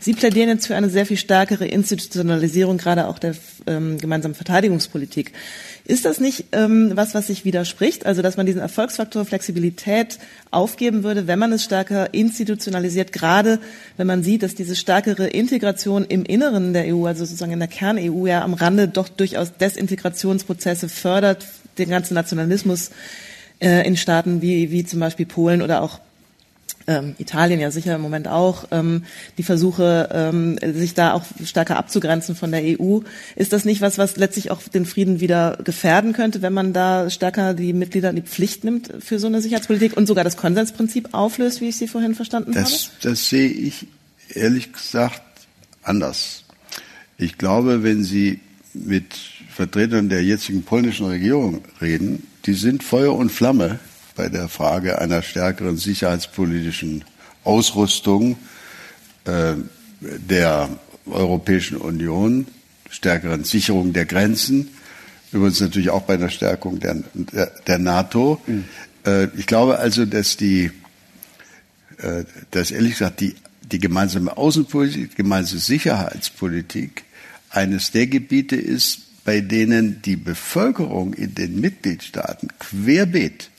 [0.00, 3.34] Sie plädieren jetzt für eine sehr viel stärkere Institutionalisierung gerade auch der
[3.66, 5.32] ähm, gemeinsamen Verteidigungspolitik.
[5.84, 8.06] Ist das nicht ähm, was, was sich widerspricht?
[8.06, 10.18] Also, dass man diesen Erfolgsfaktor Flexibilität
[10.50, 13.60] aufgeben würde, wenn man es stärker institutionalisiert, gerade
[13.96, 17.68] wenn man sieht, dass diese stärkere Integration im Inneren der EU, also sozusagen in der
[17.68, 21.46] Kern-EU, ja am Rande doch durchaus Desintegrationsprozesse fördert,
[21.78, 22.90] den ganzen Nationalismus
[23.60, 26.00] äh, in Staaten wie, wie zum Beispiel Polen oder auch
[26.86, 29.04] ähm, Italien ja sicher im Moment auch, ähm,
[29.38, 33.00] die Versuche, ähm, sich da auch stärker abzugrenzen von der EU.
[33.34, 37.10] Ist das nicht was, was letztlich auch den Frieden wieder gefährden könnte, wenn man da
[37.10, 41.08] stärker die Mitglieder in die Pflicht nimmt für so eine Sicherheitspolitik und sogar das Konsensprinzip
[41.12, 42.92] auflöst, wie ich Sie vorhin verstanden das, habe?
[43.02, 43.86] Das sehe ich
[44.34, 45.22] ehrlich gesagt
[45.82, 46.44] anders.
[47.18, 48.40] Ich glaube, wenn Sie
[48.74, 49.14] mit
[49.50, 53.78] Vertretern der jetzigen polnischen Regierung reden, die sind Feuer und Flamme
[54.16, 57.04] bei der Frage einer stärkeren sicherheitspolitischen
[57.44, 58.36] Ausrüstung
[59.24, 59.54] äh,
[60.00, 60.68] der
[61.06, 62.46] Europäischen Union,
[62.90, 64.68] stärkeren Sicherung der Grenzen,
[65.32, 68.40] übrigens natürlich auch bei der Stärkung der, der, der NATO.
[68.46, 68.64] Mhm.
[69.04, 70.70] Äh, ich glaube also, dass die,
[71.98, 73.36] äh, dass ehrlich gesagt die,
[73.70, 77.04] die gemeinsame Außenpolitik, die gemeinsame Sicherheitspolitik
[77.50, 83.50] eines der Gebiete ist, bei denen die Bevölkerung in den Mitgliedstaaten querbeet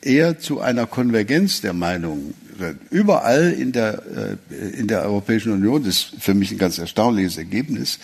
[0.00, 2.34] eher zu einer Konvergenz der Meinungen.
[2.90, 7.36] Überall in der, äh, in der Europäischen Union, das ist für mich ein ganz erstaunliches
[7.36, 7.98] Ergebnis,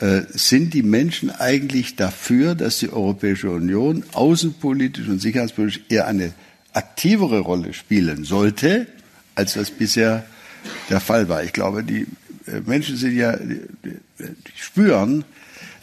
[0.00, 6.32] äh, sind die Menschen eigentlich dafür, dass die Europäische Union außenpolitisch und sicherheitspolitisch eher eine
[6.72, 8.86] aktivere Rolle spielen sollte,
[9.34, 10.24] als das bisher
[10.88, 11.44] der Fall war.
[11.44, 12.06] Ich glaube, die
[12.66, 13.60] Menschen sind ja, die
[14.56, 15.24] spüren,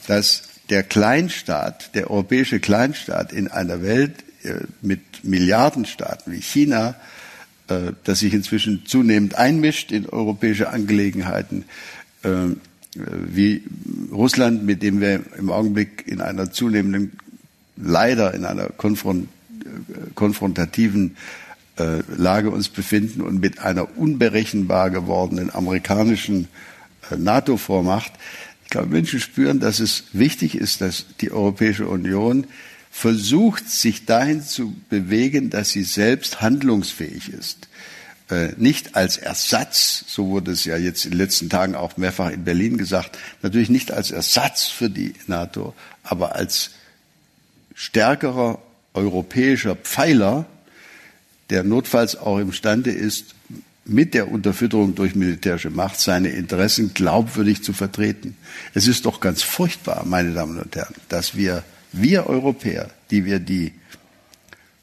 [0.08, 4.27] dass der Kleinstaat, der europäische Kleinstaat in einer Welt äh,
[4.82, 6.96] mit Milliardenstaaten wie China,
[7.68, 11.66] äh, das sich inzwischen zunehmend einmischt in europäische Angelegenheiten,
[12.24, 12.30] äh,
[12.96, 13.64] wie
[14.12, 17.12] Russland, mit dem wir im Augenblick in einer zunehmenden
[17.76, 19.28] leider in einer konfront
[20.16, 21.18] konfrontativen
[21.78, 26.48] äh, Lage uns befinden und mit einer unberechenbar gewordenen amerikanischen
[27.12, 28.14] äh, NATO-Vormacht.
[28.64, 32.48] Ich glaube, Menschen spüren, dass es wichtig ist, dass die Europäische Union
[32.98, 37.68] versucht, sich dahin zu bewegen, dass sie selbst handlungsfähig ist.
[38.32, 42.32] Äh, nicht als Ersatz, so wurde es ja jetzt in den letzten Tagen auch mehrfach
[42.32, 46.72] in Berlin gesagt, natürlich nicht als Ersatz für die NATO, aber als
[47.76, 48.60] stärkerer
[48.96, 50.48] europäischer Pfeiler,
[51.52, 53.36] der notfalls auch imstande ist,
[53.86, 58.36] mit der Unterfütterung durch militärische Macht seine Interessen glaubwürdig zu vertreten.
[58.74, 61.64] Es ist doch ganz furchtbar, meine Damen und Herren, dass wir,
[62.02, 63.74] wir Europäer, die wir die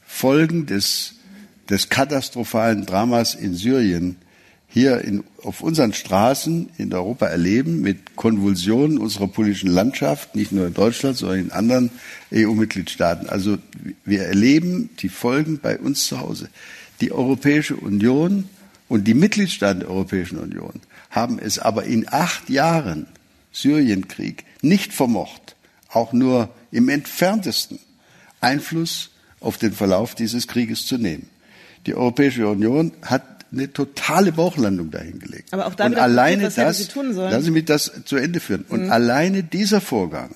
[0.05, 1.15] Folgen des,
[1.69, 4.17] des katastrophalen Dramas in Syrien
[4.75, 10.67] hier in, auf unseren Straßen in Europa erleben, mit Konvulsionen unserer politischen Landschaft, nicht nur
[10.67, 11.91] in Deutschland, sondern in anderen
[12.33, 13.29] EU-Mitgliedstaaten.
[13.29, 13.57] Also
[14.03, 16.49] wir erleben die Folgen bei uns zu Hause.
[16.99, 18.49] Die Europäische Union
[18.89, 23.07] und die Mitgliedstaaten der Europäischen Union haben es aber in acht Jahren
[23.53, 25.55] Syrienkrieg nicht vermocht,
[25.89, 27.79] auch nur im entferntesten
[28.41, 31.29] Einfluss auf den Verlauf dieses Krieges zu nehmen.
[31.85, 35.53] Die Europäische Union hat eine totale Bauchlandung dahingelegt.
[35.53, 38.65] Aber auch da und alleine das, das lassen Sie mich das zu Ende führen.
[38.67, 38.91] Und mhm.
[38.91, 40.35] alleine dieser Vorgang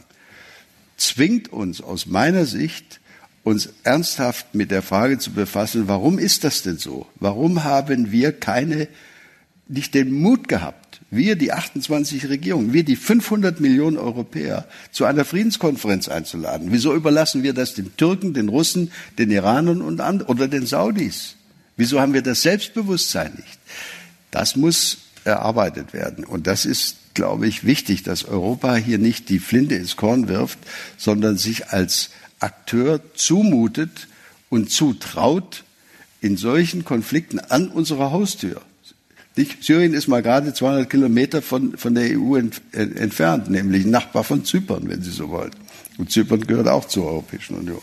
[0.96, 3.02] zwingt uns aus meiner Sicht,
[3.44, 7.08] uns ernsthaft mit der Frage zu befassen, warum ist das denn so?
[7.16, 8.88] Warum haben wir keine,
[9.68, 15.26] nicht den Mut gehabt, wir die 28 Regierungen, wir die 500 Millionen Europäer zu einer
[15.26, 16.68] Friedenskonferenz einzuladen?
[16.72, 21.36] Wieso überlassen wir das den Türken, den Russen, den Iranern und anderen, oder den Saudis?
[21.78, 23.60] Wieso haben wir das Selbstbewusstsein nicht?
[24.32, 26.26] Das muss erarbeitet werden.
[26.26, 30.60] Und das ist, glaube ich, wichtig, dass Europa hier nicht die Flinte ins Korn wirft,
[30.98, 34.08] sondern sich als Akteur zumutet
[34.50, 35.64] und zutraut
[36.22, 38.62] in solchen Konflikten an unserer Haustür.
[39.62, 44.46] Syrien ist mal gerade 200 Kilometer von, von der EU ent, entfernt, nämlich Nachbar von
[44.46, 45.52] Zypern, wenn Sie so wollen.
[45.98, 47.82] Und Zypern gehört auch zur Europäischen Union.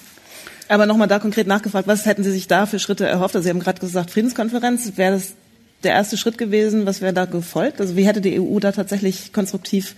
[0.68, 3.36] Aber nochmal da konkret nachgefragt, was hätten Sie sich da für Schritte erhofft?
[3.36, 5.34] Also Sie haben gerade gesagt, Friedenskonferenz, wäre das
[5.82, 6.86] der erste Schritt gewesen?
[6.86, 7.80] Was wäre da gefolgt?
[7.80, 9.94] Also wie hätte die EU da tatsächlich konstruktiv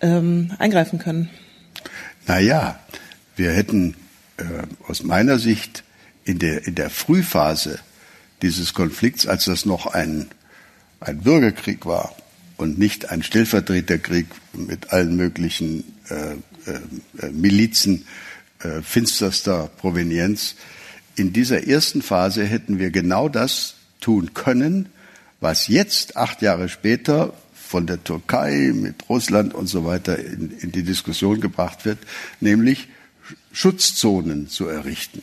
[0.00, 1.30] ähm, eingreifen können?
[2.26, 2.78] Naja,
[3.36, 3.96] wir hätten
[4.36, 4.44] äh,
[4.86, 5.82] aus meiner Sicht
[6.24, 7.80] in der, in der Frühphase
[8.42, 10.28] dieses Konflikts, als das noch ein,
[11.02, 12.14] ein Bürgerkrieg war
[12.56, 16.32] und nicht ein Stellvertreterkrieg mit allen möglichen äh,
[16.70, 18.06] äh, Milizen,
[18.60, 20.54] äh, finsterster Provenienz.
[21.16, 24.88] In dieser ersten Phase hätten wir genau das tun können,
[25.40, 30.72] was jetzt, acht Jahre später, von der Türkei mit Russland und so weiter in, in
[30.72, 31.98] die Diskussion gebracht wird,
[32.40, 32.88] nämlich
[33.50, 35.22] Schutzzonen zu errichten.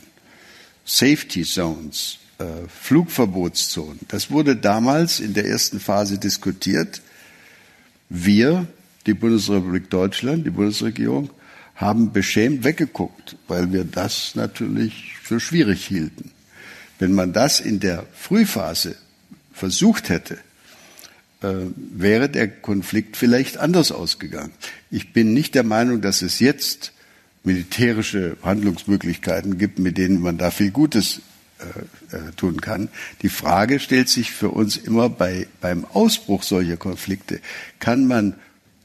[0.84, 2.19] Safety Zones, äh,
[2.68, 4.00] Flugverbotszonen.
[4.08, 7.02] Das wurde damals in der ersten Phase diskutiert.
[8.08, 8.66] Wir,
[9.06, 11.30] die Bundesrepublik Deutschland, die Bundesregierung,
[11.76, 16.30] haben beschämt weggeguckt, weil wir das natürlich für schwierig hielten.
[16.98, 18.96] Wenn man das in der Frühphase
[19.52, 20.38] versucht hätte,
[21.42, 24.52] äh, wäre der Konflikt vielleicht anders ausgegangen.
[24.90, 26.92] Ich bin nicht der Meinung, dass es jetzt
[27.44, 31.22] militärische Handlungsmöglichkeiten gibt, mit denen man da viel Gutes
[31.60, 32.88] äh, äh, tun kann.
[33.22, 37.40] Die Frage stellt sich für uns immer bei, beim Ausbruch solcher Konflikte,
[37.78, 38.34] kann man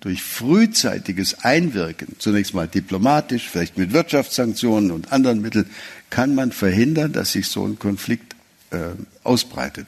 [0.01, 5.65] durch frühzeitiges Einwirken, zunächst mal diplomatisch, vielleicht mit Wirtschaftssanktionen und anderen Mitteln,
[6.09, 8.35] kann man verhindern, dass sich so ein Konflikt
[8.71, 8.77] äh,
[9.23, 9.87] ausbreitet.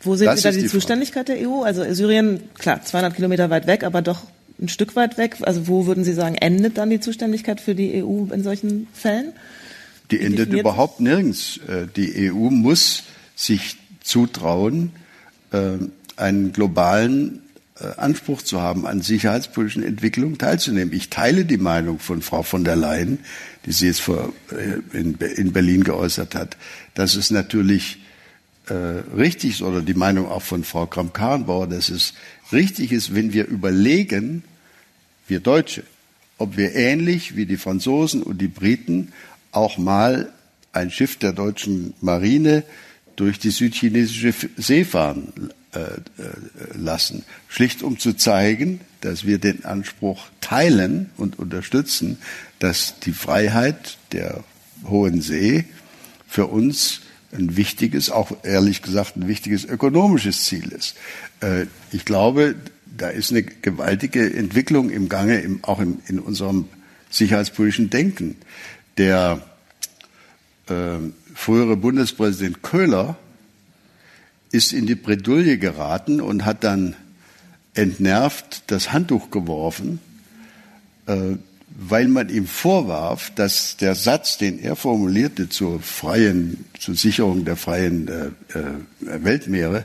[0.00, 1.62] Wo sehen das Sie da die, die Zuständigkeit der EU?
[1.62, 4.22] Also Syrien, klar, 200 Kilometer weit weg, aber doch
[4.60, 5.36] ein Stück weit weg.
[5.42, 9.32] Also wo würden Sie sagen, endet dann die Zuständigkeit für die EU in solchen Fällen?
[10.10, 11.58] Die endet überhaupt nirgends.
[11.68, 13.04] Äh, die EU muss
[13.36, 14.92] sich zutrauen,
[15.52, 15.72] äh,
[16.16, 17.42] einen globalen
[17.78, 20.94] äh, Anspruch zu haben, an sicherheitspolitischen Entwicklungen teilzunehmen.
[20.94, 23.18] Ich teile die Meinung von Frau von der Leyen,
[23.66, 24.32] die sie jetzt vor,
[24.92, 26.56] in, Berlin geäußert hat,
[26.94, 27.98] dass es natürlich
[29.16, 32.12] richtig ist, oder die Meinung auch von Frau Kramp-Karrenbauer, dass es
[32.52, 34.44] richtig ist, wenn wir überlegen,
[35.26, 35.84] wir Deutsche,
[36.38, 39.12] ob wir ähnlich wie die Franzosen und die Briten
[39.52, 40.32] auch mal
[40.72, 42.64] ein Schiff der deutschen Marine
[43.16, 45.98] durch die südchinesische See fahren äh, äh,
[46.76, 52.18] lassen, schlicht um zu zeigen, dass wir den Anspruch teilen und unterstützen,
[52.58, 54.44] dass die Freiheit der
[54.86, 55.64] Hohen See
[56.26, 57.00] für uns
[57.32, 60.96] ein wichtiges, auch ehrlich gesagt ein wichtiges ökonomisches Ziel ist.
[61.40, 62.54] Äh, ich glaube,
[62.96, 66.66] da ist eine gewaltige Entwicklung im Gange, auch in unserem
[67.10, 68.36] sicherheitspolitischen Denken.
[68.98, 69.40] Der
[70.68, 70.98] äh,
[71.34, 73.16] frühere Bundespräsident Köhler
[74.50, 76.96] ist in die Bredouille geraten und hat dann
[77.74, 80.00] entnervt das Handtuch geworfen,
[81.06, 81.36] äh,
[81.68, 87.56] weil man ihm vorwarf, dass der Satz, den er formulierte zur freien, zur Sicherung der
[87.56, 89.84] freien äh, äh, Weltmeere,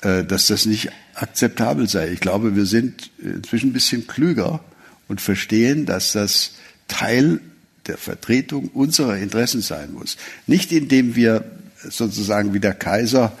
[0.00, 2.12] äh, dass das nicht akzeptabel sei.
[2.12, 4.60] Ich glaube, wir sind inzwischen ein bisschen klüger
[5.08, 6.52] und verstehen, dass das
[6.86, 7.40] Teil
[7.88, 10.16] der Vertretung unserer Interessen sein muss.
[10.46, 11.44] Nicht indem wir
[11.88, 13.32] sozusagen wie der Kaiser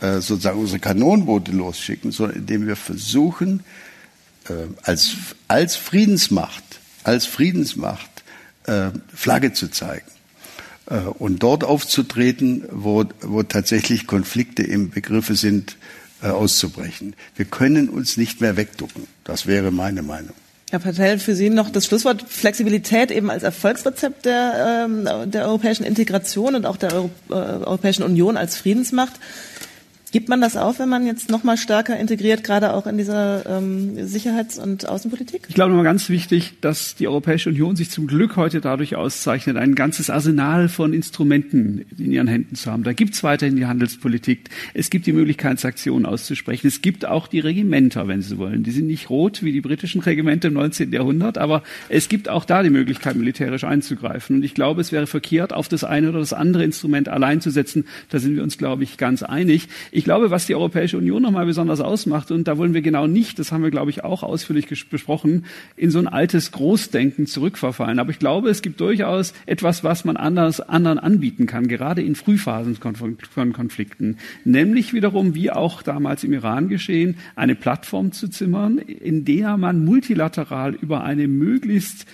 [0.00, 3.64] äh, sozusagen unsere Kanonenboote losschicken, sondern indem wir versuchen,
[4.48, 4.52] äh,
[4.82, 5.16] als,
[5.48, 6.64] als Friedensmacht,
[7.02, 8.10] als Friedensmacht
[8.66, 10.06] äh, Flagge zu zeigen
[11.18, 15.78] und dort aufzutreten, wo, wo tatsächlich Konflikte im Begriffe sind,
[16.20, 17.14] auszubrechen.
[17.34, 19.08] Wir können uns nicht mehr wegducken.
[19.24, 20.36] Das wäre meine Meinung.
[20.72, 25.84] Herr Patel, für Sie noch das Schlusswort Flexibilität eben als Erfolgsrezept der, ähm, der europäischen
[25.84, 29.12] Integration und auch der Euro, äh, Europäischen Union als Friedensmacht.
[30.12, 33.44] Gibt man das auf, wenn man jetzt noch mal stärker integriert, gerade auch in dieser
[33.44, 35.42] ähm, Sicherheits- und Außenpolitik?
[35.48, 39.56] Ich glaube nochmal ganz wichtig, dass die Europäische Union sich zum Glück heute dadurch auszeichnet,
[39.56, 42.84] ein ganzes Arsenal von Instrumenten in ihren Händen zu haben.
[42.84, 47.26] Da gibt es weiterhin die Handelspolitik, es gibt die Möglichkeit, Sanktionen auszusprechen, es gibt auch
[47.26, 48.62] die Regimenter, wenn Sie wollen.
[48.62, 50.92] Die sind nicht rot wie die britischen Regimente im 19.
[50.92, 54.36] Jahrhundert, aber es gibt auch da die Möglichkeit, militärisch einzugreifen.
[54.36, 57.50] Und ich glaube, es wäre verkehrt, auf das eine oder das andere Instrument allein zu
[57.50, 57.86] setzen.
[58.08, 59.68] Da sind wir uns, glaube ich, ganz einig.
[59.96, 63.38] Ich glaube, was die Europäische Union nochmal besonders ausmacht, und da wollen wir genau nicht,
[63.38, 67.98] das haben wir, glaube ich, auch ausführlich besprochen, in so ein altes Großdenken zurückverfallen.
[67.98, 72.14] Aber ich glaube, es gibt durchaus etwas, was man anders, anderen anbieten kann, gerade in
[72.14, 74.18] Frühphasen von Konflikten.
[74.44, 79.82] Nämlich wiederum, wie auch damals im Iran geschehen, eine Plattform zu zimmern, in der man
[79.82, 82.04] multilateral über eine möglichst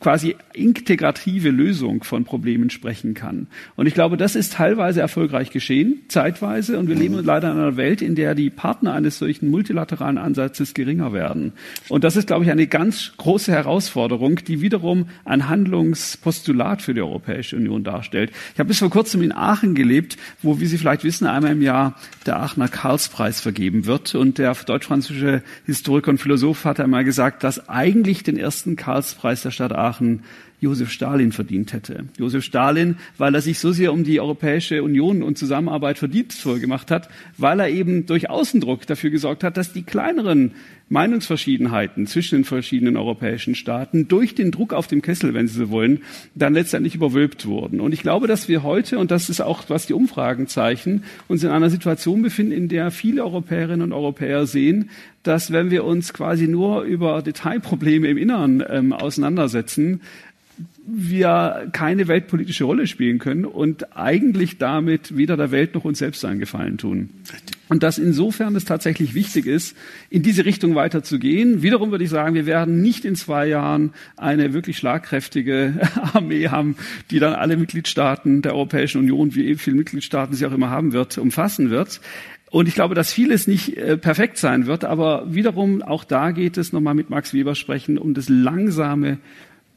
[0.00, 3.48] quasi integrative Lösung von Problemen sprechen kann.
[3.76, 6.78] Und ich glaube, das ist teilweise erfolgreich geschehen, zeitweise.
[6.78, 7.24] Und wir leben mhm.
[7.24, 11.52] leider in einer Welt, in der die Partner eines solchen multilateralen Ansatzes geringer werden.
[11.88, 17.02] Und das ist, glaube ich, eine ganz große Herausforderung, die wiederum ein Handlungspostulat für die
[17.02, 18.32] Europäische Union darstellt.
[18.54, 21.62] Ich habe bis vor kurzem in Aachen gelebt, wo, wie Sie vielleicht wissen, einmal im
[21.62, 21.94] Jahr
[22.24, 24.14] der Aachener Karlspreis vergeben wird.
[24.14, 29.50] Und der deutsch-französische Historiker und Philosoph hat einmal gesagt, dass eigentlich den ersten Karlspreis der
[29.60, 30.22] Stadt Aachen
[30.60, 32.04] Josef Stalin verdient hätte.
[32.18, 36.90] Josef Stalin, weil er sich so sehr um die Europäische Union und Zusammenarbeit verdienstvoll gemacht
[36.90, 37.08] hat,
[37.38, 40.52] weil er eben durch Außendruck dafür gesorgt hat, dass die kleineren
[40.90, 45.70] Meinungsverschiedenheiten zwischen den verschiedenen europäischen Staaten durch den Druck auf dem Kessel, wenn Sie so
[45.70, 46.00] wollen,
[46.34, 47.80] dann letztendlich überwölbt wurden.
[47.80, 51.44] Und ich glaube, dass wir heute, und das ist auch, was die Umfragen zeichnen, uns
[51.44, 54.90] in einer Situation befinden, in der viele Europäerinnen und Europäer sehen,
[55.22, 60.00] dass wenn wir uns quasi nur über Detailprobleme im Inneren ähm, auseinandersetzen,
[60.86, 66.24] wir keine weltpolitische Rolle spielen können und eigentlich damit weder der Welt noch uns selbst
[66.24, 67.10] einen Gefallen tun.
[67.68, 69.76] Und dass insofern es tatsächlich wichtig ist,
[70.08, 71.62] in diese Richtung weiterzugehen.
[71.62, 75.80] Wiederum würde ich sagen, wir werden nicht in zwei Jahren eine wirklich schlagkräftige
[76.12, 76.76] Armee haben,
[77.10, 81.16] die dann alle Mitgliedstaaten der Europäischen Union, wie viele Mitgliedstaaten sie auch immer haben wird,
[81.18, 82.00] umfassen wird.
[82.50, 86.56] Und ich glaube, dass vieles nicht äh, perfekt sein wird, aber wiederum auch da geht
[86.56, 89.18] es nochmal mit Max Weber sprechen um das langsame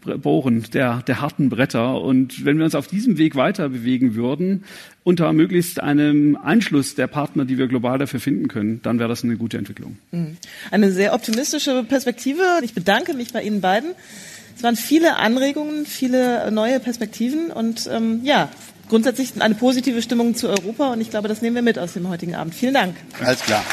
[0.03, 2.01] Bohren der, der harten Bretter.
[2.01, 4.63] Und wenn wir uns auf diesem Weg weiter bewegen würden,
[5.03, 9.23] unter möglichst einem Einschluss der Partner, die wir global dafür finden können, dann wäre das
[9.23, 9.97] eine gute Entwicklung.
[10.11, 10.37] Mhm.
[10.71, 12.41] Eine sehr optimistische Perspektive.
[12.63, 13.91] Ich bedanke mich bei Ihnen beiden.
[14.55, 18.49] Es waren viele Anregungen, viele neue Perspektiven und ähm, ja,
[18.89, 22.09] grundsätzlich eine positive Stimmung zu Europa und ich glaube, das nehmen wir mit aus dem
[22.09, 22.55] heutigen Abend.
[22.55, 22.95] Vielen Dank.
[23.19, 23.63] Alles klar.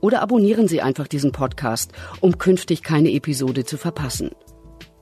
[0.00, 4.30] Oder abonnieren Sie einfach diesen Podcast, um künftig keine Episode zu verpassen.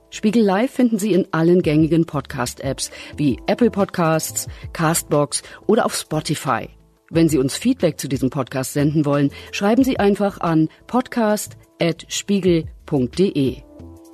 [0.09, 6.69] Spiegel Live finden Sie in allen gängigen Podcast-Apps wie Apple Podcasts, Castbox oder auf Spotify.
[7.09, 13.57] Wenn Sie uns Feedback zu diesem Podcast senden wollen, schreiben Sie einfach an podcast.spiegel.de.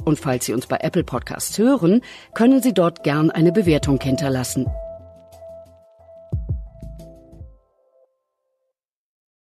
[0.06, 2.02] Und falls Sie uns bei Apple Podcasts hören,
[2.34, 4.68] können Sie dort gern eine Bewertung hinterlassen.